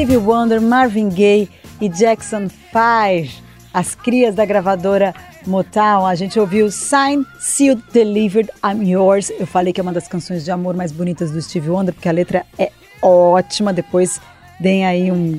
Stevie 0.00 0.16
Wonder, 0.16 0.62
Marvin 0.62 1.10
Gaye 1.10 1.46
e 1.78 1.86
Jackson 1.86 2.48
5, 2.48 3.42
as 3.74 3.94
crias 3.94 4.34
da 4.34 4.46
gravadora 4.46 5.14
Motown. 5.46 6.06
A 6.06 6.14
gente 6.14 6.40
ouviu 6.40 6.70
Sign, 6.70 7.22
Sealed, 7.38 7.82
Delivered, 7.92 8.50
I'm 8.64 8.82
Yours. 8.82 9.28
Eu 9.28 9.46
falei 9.46 9.74
que 9.74 9.78
é 9.78 9.82
uma 9.82 9.92
das 9.92 10.08
canções 10.08 10.42
de 10.42 10.50
amor 10.50 10.74
mais 10.74 10.90
bonitas 10.90 11.30
do 11.30 11.42
Stevie 11.42 11.68
Wonder, 11.68 11.92
porque 11.92 12.08
a 12.08 12.12
letra 12.12 12.46
é 12.58 12.72
ótima. 13.02 13.74
Depois 13.74 14.18
deem 14.58 14.86
aí 14.86 15.12
um, 15.12 15.38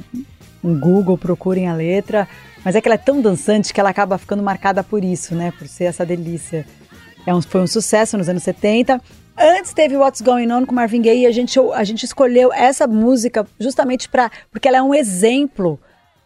um 0.64 0.80
Google, 0.80 1.18
procurem 1.18 1.68
a 1.68 1.74
letra. 1.74 2.28
Mas 2.64 2.76
é 2.76 2.82
que 2.82 2.88
ela 2.88 2.94
é 2.94 3.00
tão 3.00 3.20
dançante 3.20 3.74
que 3.74 3.80
ela 3.80 3.90
acaba 3.90 4.16
ficando 4.20 4.44
marcada 4.44 4.84
por 4.84 5.04
isso, 5.04 5.34
né? 5.34 5.52
Por 5.58 5.68
ser 5.68 5.86
essa 5.86 6.06
delícia. 6.06 6.68
É 7.26 7.34
um, 7.34 7.42
foi 7.42 7.62
um 7.62 7.68
sucesso 7.68 8.16
nos 8.16 8.30
anos 8.30 8.44
70. 8.44 9.02
Antes 9.42 9.74
teve 9.74 9.98
What's 9.98 10.22
Going 10.22 10.52
On 10.52 10.68
com 10.68 10.76
Marvin 10.76 11.02
Gaye 11.02 11.22
e 11.22 11.26
a 11.26 11.32
gente, 11.32 11.60
a 11.60 11.84
gente 11.84 12.06
escolheu 12.06 12.54
essa 12.54 12.86
música 12.86 13.48
justamente 13.60 14.08
para 14.08 14.30
porque 14.52 14.68
ela 14.68 14.78
é 14.78 14.82
um 14.84 14.94
exemplo 14.94 15.80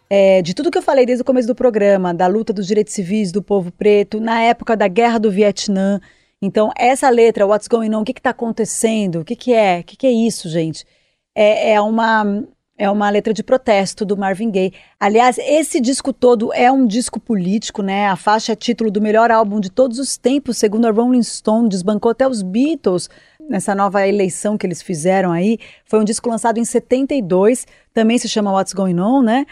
é, 0.10 0.42
de 0.42 0.54
tudo 0.54 0.70
que 0.70 0.78
eu 0.78 0.82
falei 0.82 1.06
desde 1.06 1.22
o 1.22 1.26
começo 1.26 1.48
do 1.48 1.56
programa, 1.56 2.14
da 2.14 2.28
luta 2.28 2.52
dos 2.52 2.68
direitos 2.68 2.94
civis 2.94 3.32
do 3.32 3.42
povo 3.42 3.72
preto, 3.72 4.20
na 4.20 4.42
época 4.42 4.76
da 4.76 4.90
guerra 4.90 5.18
do 5.18 5.32
Vietnã. 5.32 6.02
Então, 6.42 6.72
essa 6.78 7.10
letra, 7.10 7.48
What's 7.48 7.70
Going 7.70 7.96
On, 7.96 8.02
o 8.02 8.06
que 8.06 8.12
está 8.12 8.32
acontecendo? 8.32 9.22
O 9.22 9.26
que, 9.26 9.36
que 9.36 9.54
é? 9.54 9.80
O 9.80 9.84
que, 9.86 9.96
que 9.96 10.08
é 10.08 10.12
isso, 10.12 10.50
gente? 10.50 10.86
É, 11.34 11.72
é, 11.72 11.82
uma, 11.82 12.44
é 12.78 12.90
uma 12.90 13.10
letra 13.10 13.34
de 13.34 13.42
protesto 13.42 14.06
do 14.06 14.18
Marvin 14.18 14.52
Gaye. 14.52 14.74
Aliás, 15.00 15.38
esse 15.38 15.80
disco 15.80 16.12
todo 16.12 16.54
é 16.54 16.70
um 16.70 16.86
disco 16.86 17.20
político, 17.20 17.82
né? 17.82 18.08
A 18.08 18.16
faixa 18.18 18.52
é 18.52 18.56
título 18.56 18.92
do 18.92 19.02
melhor 19.02 19.32
álbum 19.32 19.60
de 19.60 19.70
todos 19.70 19.98
os 19.98 20.18
tempos, 20.18 20.58
segundo 20.58 20.86
a 20.86 20.92
Rolling 20.92 21.24
Stone, 21.24 21.70
desbancou 21.70 22.12
até 22.12 22.28
os 22.28 22.42
Beatles 22.42 23.10
nessa 23.50 23.74
nova 23.74 24.06
eleição 24.06 24.58
que 24.58 24.68
eles 24.68 24.82
fizeram 24.82 25.32
aí. 25.32 25.58
Foi 25.86 26.00
um 26.00 26.04
disco 26.04 26.30
lançado 26.30 26.58
em 26.58 26.66
72, 26.66 27.66
também 27.94 28.18
se 28.18 28.28
chama 28.28 28.52
What's 28.52 28.74
Going 28.74 29.00
On, 29.00 29.22
né? 29.22 29.46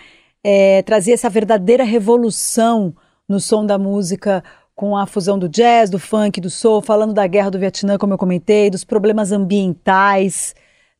É, 0.43 0.81
trazia 0.81 1.13
essa 1.13 1.29
verdadeira 1.29 1.85
revolução 1.85 2.93
no 3.27 3.39
som 3.39 3.65
da 3.65 3.77
música 3.77 4.43
com 4.75 4.97
a 4.97 5.05
fusão 5.05 5.39
do 5.39 5.47
jazz, 5.47 5.89
do 5.89 5.99
funk, 5.99 6.41
do 6.41 6.49
soul, 6.49 6.81
falando 6.81 7.13
da 7.13 7.25
guerra 7.25 7.51
do 7.51 7.59
Vietnã, 7.59 7.97
como 7.97 8.13
eu 8.13 8.17
comentei, 8.17 8.69
dos 8.69 8.83
problemas 8.83 9.31
ambientais 9.31 10.53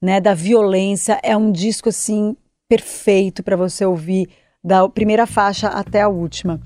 né, 0.04 0.20
da 0.20 0.34
violência. 0.34 1.18
É 1.24 1.36
um 1.38 1.50
disco 1.50 1.88
assim 1.88 2.36
perfeito 2.68 3.42
para 3.42 3.56
você 3.56 3.86
ouvir 3.86 4.28
da 4.62 4.88
primeira 4.90 5.26
faixa 5.26 5.70
até 5.70 6.02
a 6.02 6.10
última. 6.10 6.60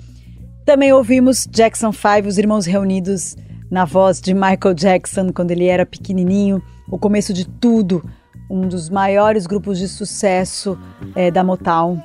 Também 0.65 0.91
ouvimos 0.91 1.47
Jackson 1.47 1.93
5, 1.93 2.27
os 2.27 2.39
irmãos 2.39 2.65
reunidos 2.65 3.35
na 3.69 3.85
voz 3.85 4.19
de 4.19 4.33
Michael 4.33 4.73
Jackson 4.73 5.31
quando 5.31 5.51
ele 5.51 5.65
era 5.65 5.85
pequenininho, 5.85 6.61
o 6.89 6.97
começo 6.97 7.31
de 7.31 7.47
tudo, 7.47 8.03
um 8.49 8.61
dos 8.61 8.89
maiores 8.89 9.45
grupos 9.45 9.77
de 9.77 9.87
sucesso 9.87 10.77
é, 11.15 11.29
da 11.29 11.43
Motown. 11.43 12.01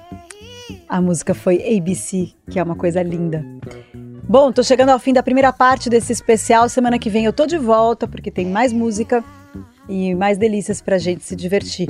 A 0.87 1.01
música 1.01 1.35
foi 1.35 1.77
ABC, 1.77 2.33
que 2.51 2.59
é 2.59 2.63
uma 2.63 2.77
coisa 2.77 3.03
linda. 3.03 3.43
Bom, 4.29 4.53
tô 4.53 4.63
chegando 4.63 4.91
ao 4.91 4.99
fim 4.99 5.15
da 5.15 5.23
primeira 5.23 5.53
parte 5.53 5.89
desse 5.89 6.13
especial. 6.13 6.69
Semana 6.69 6.99
que 6.99 7.09
vem 7.09 7.25
eu 7.25 7.33
tô 7.33 7.47
de 7.47 7.57
volta 7.57 8.07
porque 8.07 8.31
tem 8.31 8.47
mais 8.47 8.73
música 8.73 9.25
e 9.93 10.15
mais 10.15 10.39
delícias 10.39 10.81
pra 10.81 10.97
gente 10.97 11.23
se 11.23 11.37
divertir. 11.37 11.89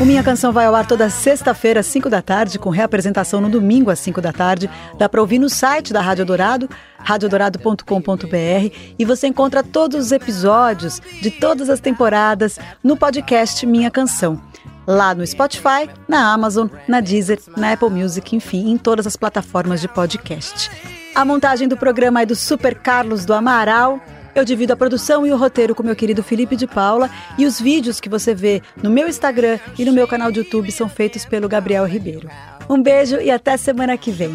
O 0.00 0.04
Minha 0.04 0.22
Canção 0.24 0.52
vai 0.52 0.66
ao 0.66 0.74
ar 0.74 0.84
toda 0.84 1.08
sexta-feira, 1.08 1.78
às 1.78 1.86
5 1.86 2.10
da 2.10 2.20
tarde, 2.20 2.58
com 2.58 2.70
reapresentação 2.70 3.40
no 3.40 3.48
domingo, 3.48 3.88
às 3.88 4.00
5 4.00 4.20
da 4.20 4.32
tarde. 4.32 4.68
Dá 4.98 5.08
para 5.08 5.20
ouvir 5.20 5.38
no 5.38 5.48
site 5.48 5.92
da 5.92 6.00
Rádio 6.00 6.24
Dourado, 6.24 6.68
radiodorado.com.br, 6.98 8.74
e 8.98 9.04
você 9.04 9.28
encontra 9.28 9.62
todos 9.62 10.06
os 10.06 10.12
episódios 10.12 11.00
de 11.20 11.30
todas 11.30 11.70
as 11.70 11.78
temporadas 11.78 12.58
no 12.82 12.96
podcast 12.96 13.64
Minha 13.64 13.92
Canção 13.92 14.40
lá 14.86 15.14
no 15.14 15.26
Spotify, 15.26 15.88
na 16.08 16.32
Amazon, 16.32 16.68
na 16.88 17.00
Deezer, 17.00 17.38
na 17.56 17.72
Apple 17.72 17.90
Music, 17.90 18.34
enfim, 18.34 18.70
em 18.70 18.76
todas 18.76 19.06
as 19.06 19.16
plataformas 19.16 19.80
de 19.80 19.88
podcast. 19.88 20.70
A 21.14 21.24
montagem 21.24 21.68
do 21.68 21.76
programa 21.76 22.22
é 22.22 22.26
do 22.26 22.34
Super 22.34 22.74
Carlos 22.74 23.24
do 23.24 23.34
Amaral. 23.34 24.00
Eu 24.34 24.46
divido 24.46 24.72
a 24.72 24.76
produção 24.76 25.26
e 25.26 25.32
o 25.32 25.36
roteiro 25.36 25.74
com 25.74 25.82
meu 25.82 25.94
querido 25.94 26.22
Felipe 26.22 26.56
de 26.56 26.66
Paula 26.66 27.10
e 27.36 27.44
os 27.44 27.60
vídeos 27.60 28.00
que 28.00 28.08
você 28.08 28.34
vê 28.34 28.62
no 28.82 28.88
meu 28.88 29.06
Instagram 29.06 29.58
e 29.78 29.84
no 29.84 29.92
meu 29.92 30.08
canal 30.08 30.32
de 30.32 30.38
YouTube 30.38 30.72
são 30.72 30.88
feitos 30.88 31.26
pelo 31.26 31.48
Gabriel 31.48 31.84
Ribeiro. 31.84 32.30
Um 32.68 32.82
beijo 32.82 33.16
e 33.16 33.30
até 33.30 33.58
semana 33.58 33.98
que 33.98 34.10
vem. 34.10 34.34